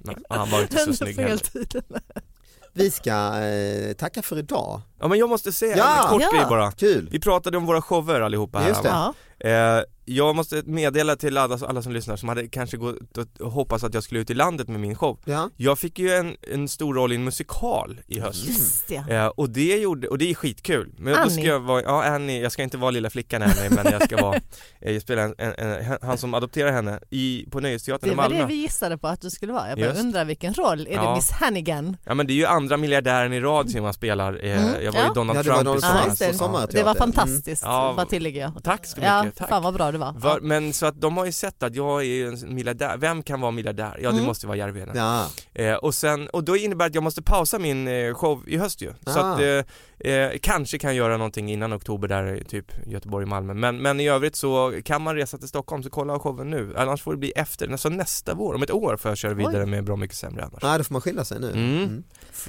Nej, 0.01 0.15
Han 0.29 0.49
var 0.49 0.61
inte 0.61 0.77
så 0.77 0.93
snygg 0.93 1.19
heller. 1.19 1.39
Vi 2.73 2.91
ska 2.91 3.39
eh, 3.39 3.93
tacka 3.93 4.21
för 4.21 4.37
idag. 4.37 4.81
Ja 4.99 5.07
men 5.07 5.19
jag 5.19 5.29
måste 5.29 5.51
säga 5.51 5.77
Ja! 5.77 6.03
en 6.03 6.09
kort 6.09 6.21
Ja! 6.21 6.37
grej 6.37 6.45
bara. 6.49 6.71
Kul! 6.71 7.09
Vi 7.11 7.19
pratade 7.19 7.57
om 7.57 7.65
våra 7.65 7.81
shower 7.81 8.21
allihopa 8.21 8.59
här. 8.59 8.67
Just 8.69 8.83
det. 8.83 8.89
va? 8.89 9.13
Eh, 9.39 9.83
jag 10.05 10.35
måste 10.35 10.61
meddela 10.65 11.15
till 11.15 11.37
alla, 11.37 11.59
alla 11.67 11.81
som 11.81 11.91
lyssnar 11.93 12.15
som 12.15 12.29
hade 12.29 12.47
kanske 12.47 12.77
gått 12.77 13.17
och 13.39 13.51
hoppats 13.51 13.83
att 13.83 13.93
jag 13.93 14.03
skulle 14.03 14.19
ut 14.19 14.29
i 14.29 14.33
landet 14.33 14.67
med 14.67 14.79
min 14.79 14.95
show. 14.95 15.19
Ja. 15.25 15.49
Jag 15.57 15.79
fick 15.79 15.99
ju 15.99 16.11
en, 16.13 16.35
en 16.41 16.67
stor 16.67 16.93
roll 16.93 17.11
i 17.11 17.15
en 17.15 17.23
musikal 17.23 18.01
i 18.07 18.19
höst. 18.19 18.47
Just 18.47 18.91
ja. 18.91 19.07
Eh, 19.09 19.27
och 19.27 19.49
det 19.49 19.77
gjorde, 19.77 20.07
och 20.07 20.17
det 20.17 20.29
är 20.29 20.33
skitkul. 20.35 20.93
Men 20.97 21.13
då 21.23 21.29
ska 21.29 21.39
Annie. 21.41 21.47
jag 21.47 21.59
vara, 21.59 21.81
ja 21.81 22.03
Annie, 22.03 22.41
jag 22.41 22.51
ska 22.51 22.63
inte 22.63 22.77
vara 22.77 22.91
lilla 22.91 23.09
flickan 23.09 23.41
Annie 23.41 23.69
men 23.69 23.91
jag 23.91 24.03
ska 24.03 24.17
vara, 24.21 24.35
eh, 24.81 24.91
jag 24.93 25.01
spelar 25.01 25.23
en, 25.23 25.35
en, 25.37 25.53
en, 25.53 25.97
han 26.01 26.17
som 26.17 26.33
adopterar 26.33 26.71
henne 26.71 26.99
i, 27.09 27.45
på 27.51 27.59
Nöjesteatern 27.59 28.09
Det 28.09 28.13
i 28.13 28.15
var 28.15 28.23
Malmö. 28.23 28.39
det 28.39 28.45
vi 28.45 28.53
gissade 28.55 28.97
på 28.97 29.07
att 29.07 29.21
du 29.21 29.29
skulle 29.29 29.53
vara. 29.53 29.69
Jag 29.69 29.77
bara 29.77 29.87
Just. 29.87 29.99
undrar 30.01 30.25
vilken 30.25 30.53
roll. 30.53 30.87
Är 30.87 30.93
Ja. 30.93 31.09
det 31.09 31.15
Miss 31.15 31.31
Hannigan? 31.31 31.97
Ja 32.05 32.13
men 32.13 32.27
det 32.27 32.33
är 32.33 32.35
ju 32.35 32.45
andra 32.45 32.77
miljardären 32.77 33.33
i 33.33 33.39
rad 33.39 33.71
som 33.71 33.83
man 33.83 33.93
spelar, 33.93 34.45
eh, 34.45 34.63
Mm, 34.69 34.81
jag 34.89 34.93
var 34.93 35.01
ja. 35.01 35.07
ju 35.07 35.13
Donald 35.13 35.37
Ja, 35.39 35.43
det 35.43 35.49
var 35.49 35.55
Trump 35.55 35.65
Donald 35.65 35.77
i 35.77 35.81
Trump. 35.81 36.31
Ja, 36.31 36.37
somras. 36.37 36.61
just 36.61 36.71
det. 36.71 36.83
Var 36.83 36.91
Mm. 36.95 37.13
fantastiskt, 37.13 37.63
Ja, 37.65 37.93
vad 37.97 38.09
tillägger 38.09 38.41
jag. 38.41 38.63
Tack 38.63 38.85
så 38.85 38.97
Ja, 39.01 39.23
mycket, 39.23 39.37
tack. 39.39 39.49
fan 39.49 39.63
vad 39.63 39.73
bra 39.73 39.91
det 39.91 39.97
var. 39.97 40.11
Var, 40.17 40.39
men 40.39 40.73
så 40.73 40.85
att 40.85 41.01
de 41.01 41.17
har 41.17 41.25
ju 41.25 41.31
sett 41.31 41.63
att 41.63 41.75
jag 41.75 42.05
är 42.05 42.27
en 42.27 42.55
miljardär, 42.55 42.97
vem 42.97 43.23
kan 43.23 43.41
vara 43.41 43.51
miljardär? 43.51 43.97
Ja 44.01 44.09
det 44.09 44.15
Mm. 44.15 44.25
måste 44.25 44.47
vara 44.47 44.57
Järvheden. 44.57 44.95
Ja. 44.97 45.25
Eh, 45.53 45.73
och 45.73 45.95
sen, 45.95 46.27
och 46.29 46.43
då 46.43 46.57
innebär 46.57 46.85
det 46.85 46.89
att 46.89 46.95
jag 46.95 47.03
måste 47.03 47.21
pausa 47.21 47.59
min 47.59 47.87
eh, 47.87 48.13
show 48.13 48.43
i 48.47 48.57
höst 48.57 48.81
ju. 48.81 48.93
Så 49.07 49.19
Ah. 49.19 49.33
att 49.33 49.39
eh, 49.41 49.45
eh, 49.99 50.29
kanske 50.41 50.77
kan 50.79 50.95
göra 50.95 51.17
någonting 51.17 51.51
innan 51.51 51.73
oktober 51.73 52.07
där 52.07 52.35
i 52.35 52.43
typ 52.43 52.65
Göteborg, 52.87 53.25
Malmö. 53.25 53.53
Men, 53.53 53.77
men 53.81 53.99
i 53.99 54.09
övrigt 54.09 54.35
så 54.35 54.73
kan 54.85 55.01
man 55.01 55.15
resa 55.15 55.37
till 55.37 55.47
Stockholm 55.47 55.83
så 55.83 55.89
kolla 55.89 56.19
showen 56.19 56.49
nu. 56.49 56.73
Annars 56.77 57.01
får 57.01 57.11
det 57.11 57.17
bli 57.17 57.31
efter, 57.31 57.71
alltså 57.71 57.89
nästa 57.89 58.33
vår, 58.33 58.53
om 58.55 58.63
ett 58.63 58.71
år 58.71 58.97
får 58.97 59.11
jag 59.11 59.17
köra 59.17 59.33
vidare 59.33 59.65
med 59.65 59.83
Bra 59.83 59.95
Mycket 59.95 60.17
Sämre 60.17 60.43
annars. 60.43 60.63
Nej, 60.63 60.77
då 60.77 60.83
får 60.83 60.93
man 60.93 61.01
skilja 61.01 61.23
sig 61.25 61.39
nu. 61.39 61.51
Mm. 61.51 61.83
Mm. 61.83 62.03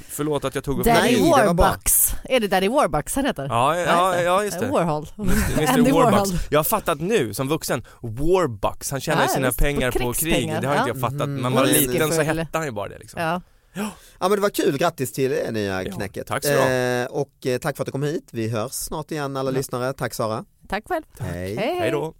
Förlåt 0.09 0.45
att 0.45 0.55
jag 0.55 0.65
tog 0.65 0.79
upp 0.79 0.85
Daddy 0.87 1.01
Nej. 1.01 1.31
Warbucks. 1.31 2.15
Är 2.25 2.41
det 2.41 2.49
Daddy 2.49 2.69
Warbucks 2.69 3.17
han 3.17 3.25
heter? 3.25 3.47
Ja, 3.51 3.77
ja, 3.79 4.21
ja 4.21 4.45
just 4.45 4.61
det. 4.61 4.67
Warhol. 4.67 5.07
Andy. 5.69 5.93
Warhol. 5.93 6.29
Jag 6.51 6.59
har 6.59 6.65
fattat 6.65 7.01
nu 7.01 7.35
som 7.35 7.49
vuxen, 7.49 7.85
Warbucks, 8.01 8.91
han 8.91 9.01
tjänar 9.01 9.23
Ja, 9.23 9.29
sina 9.29 9.47
visst, 9.47 9.59
på 9.59 9.65
pengar 9.65 9.91
på, 9.91 9.99
krig, 9.99 10.15
krigspengar, 10.17 10.61
det 10.61 10.67
har 10.69 10.75
ja. 10.75 10.81
inte 10.81 10.91
jag 10.91 11.01
fattat. 11.01 11.21
Mm. 11.21 11.43
Man 11.43 11.53
var 11.53 11.65
Mm. 11.65 11.75
liten 11.75 12.13
så 12.13 12.23
hette 12.23 12.59
han 12.59 12.67
ju 12.67 12.73
bara 12.73 12.89
det 12.89 12.99
liksom. 12.99 13.23
Ja. 13.23 13.41
Ja 13.72 13.90
men 14.20 14.30
det 14.30 14.40
var 14.40 14.50
kul, 14.50 14.78
grattis 14.78 15.12
till 15.12 15.30
det 15.30 15.50
nya 15.50 15.83
Ja, 15.83 15.92
knäcket. 15.92 16.26
tack 16.26 16.44
så 16.44 16.68
eh, 16.68 17.06
Och 17.06 17.46
eh, 17.46 17.59
tack 17.59 17.76
för 17.76 17.83
att 17.83 17.87
du 17.87 17.92
kom 17.92 18.02
hit, 18.02 18.28
vi 18.33 18.48
hörs 18.48 18.72
snart 18.72 19.11
igen 19.11 19.37
alla 19.37 19.50
lyssnare. 19.50 19.92
Tack 19.92 20.14
Sara. 20.14 20.44
Tack 20.68 20.85
själv. 20.88 21.04
Hej. 21.18 21.56
Hej, 21.56 21.76
Hej 21.80 21.90
då. 21.90 22.14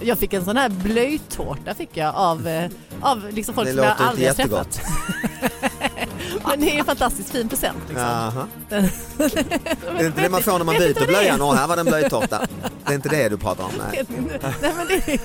Jag 0.00 0.18
fick 0.18 0.32
en 0.32 0.44
sån 0.44 0.56
här 0.56 0.68
blöjtårta 0.68 1.74
fick 1.74 1.96
jag 1.96 2.14
av, 2.14 2.48
eh, 2.48 2.70
av 3.00 3.28
liksom 3.32 3.54
folk 3.54 3.68
som 3.68 3.78
jag 3.78 3.84
låter 3.86 3.92
inte 3.92 4.04
aldrig 4.04 4.28
har 4.28 4.34
jättegott. 4.34 4.70
träffat. 4.72 5.72
Men 6.48 6.60
det 6.60 6.74
är 6.74 6.78
en 6.78 6.84
fantastiskt 6.84 7.30
fin 7.30 7.48
present. 7.48 7.78
Liksom. 7.88 8.06
Jaha. 8.06 8.46
Det 9.98 10.02
är 10.02 10.06
inte 10.06 10.22
det 10.22 10.28
man 10.28 10.42
får 10.42 10.58
när 10.58 10.64
man 10.64 10.74
byter 10.78 11.06
blöjan, 11.06 11.42
åh 11.42 11.54
här 11.54 11.66
var 11.66 11.76
det 11.76 11.80
en 11.80 11.86
blöjtårta. 11.86 12.46
Det 12.86 12.92
är 12.92 12.94
inte 12.94 13.08
det 13.08 13.28
du 13.28 13.36
pratar 13.36 13.64
om, 13.64 13.70
nej. 13.78 14.04
Nej 14.62 14.72
men 14.76 14.86
det 14.86 14.94
är, 14.94 15.20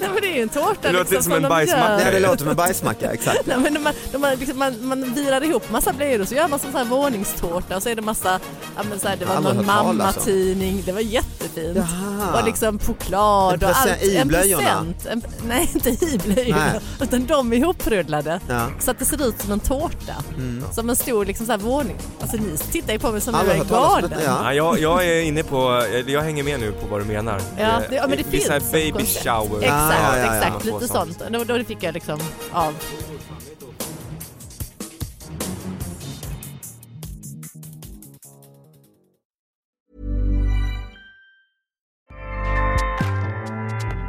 nej, 0.00 0.08
men 0.12 0.22
det 0.22 0.26
är 0.32 0.36
ju 0.36 0.42
en 0.42 0.48
tårta. 0.48 0.74
Det 0.82 0.92
låter 0.92 1.10
liksom, 1.10 1.22
som 1.22 1.32
en 1.32 1.42
de 1.42 1.48
bajsmacka. 1.48 1.96
Nej 1.96 2.12
det 2.12 2.20
låter 2.20 2.36
som 2.38 2.48
en 2.48 2.56
bajsmacka, 2.56 3.12
exakt. 3.12 3.46
Nej, 3.46 3.56
men 3.58 3.74
de, 4.12 4.22
har 4.22 4.36
liksom, 4.36 4.58
man, 4.58 4.86
man 4.86 5.14
virar 5.14 5.44
ihop 5.44 5.70
massa 5.70 5.92
blöjor 5.92 6.20
och 6.20 6.28
så 6.28 6.34
gör 6.34 6.48
man 6.48 6.58
som 6.58 6.72
så 6.72 6.78
här 6.78 6.84
våningstårta 6.84 7.76
och 7.76 7.82
så 7.82 7.88
är 7.88 7.94
det 7.96 8.02
massa, 8.02 8.40
ja, 8.76 8.82
men 8.90 9.00
så 9.00 9.08
här, 9.08 9.16
det 9.16 9.24
var 9.24 9.40
någon 9.40 9.66
mammatidning, 9.66 10.82
det 10.86 10.92
var 10.92 11.00
jättefint. 11.00 11.76
Jaha. 11.76 12.40
Och 12.40 12.46
liksom 12.46 12.78
choklad 12.78 13.62
En 13.62 13.68
och 13.70 13.76
allt. 13.76 14.02
i 14.02 14.16
en 14.16 14.28
blöjorna? 14.28 14.62
present. 14.62 15.06
En, 15.06 15.22
nej 15.48 15.70
inte 15.74 15.90
i 15.90 16.20
blöjorna, 16.24 16.66
Nej. 16.72 16.80
utan 17.00 17.26
de 17.26 17.52
är 17.52 17.56
ihoprullade. 17.56 18.40
Ja. 18.48 18.66
Så 18.80 18.90
att 18.90 18.98
det 18.98 19.04
ser 19.04 19.28
ut 19.28 19.40
som 19.42 19.52
en 19.52 19.60
tårta. 19.60 20.09
Mm. 20.36 20.64
Som 20.72 20.90
en 20.90 20.96
stor 20.96 21.24
liksom 21.24 21.46
så 21.46 21.52
här 21.52 21.58
våning. 21.58 21.96
Alltså 22.20 22.36
ni 22.36 22.56
tittar 22.58 22.92
ju 22.92 22.98
på 22.98 23.12
mig 23.12 23.20
som 23.20 23.34
jag 23.34 23.40
Aldrig 23.40 23.58
är 23.58 23.62
om 23.62 23.68
galen. 23.68 24.10
ja. 24.24 24.40
Ja, 24.44 24.54
jag, 24.54 24.78
jag 24.78 25.06
är 25.06 25.22
inne 25.22 25.42
på, 25.42 25.82
jag 26.06 26.20
hänger 26.22 26.42
med 26.44 26.60
nu 26.60 26.72
på 26.72 26.86
vad 26.86 27.00
du 27.00 27.04
menar. 27.04 27.40
Ja, 27.58 27.80
det, 27.90 27.94
ja 27.96 28.06
men 28.06 28.16
det 28.16 28.22
är 28.26 28.30
finns 28.30 28.46
så 28.46 28.52
här 28.52 28.62
baby 28.72 28.90
koncept. 28.90 29.24
shower. 29.24 29.58
Exakt, 29.62 29.72
Ah, 29.72 29.92
ja, 29.92 30.18
ja, 30.18 30.26
ja. 30.26 30.36
exakt. 30.36 30.64
Lite 30.64 30.88
sånt. 30.88 31.22
Då, 31.30 31.44
då 31.44 31.64
fick 31.64 31.82
jag 31.82 31.94
liksom 31.94 32.18
av. 32.52 32.74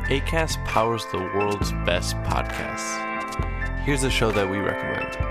ACAST 0.09 0.59
powers 0.65 1.05
the 1.11 1.17
world's 1.17 1.71
best 1.85 2.15
podcasts. 2.25 2.97
Here's 3.85 4.03
a 4.03 4.09
show 4.09 4.31
that 4.31 4.49
we 4.49 4.57
recommend. 4.57 5.30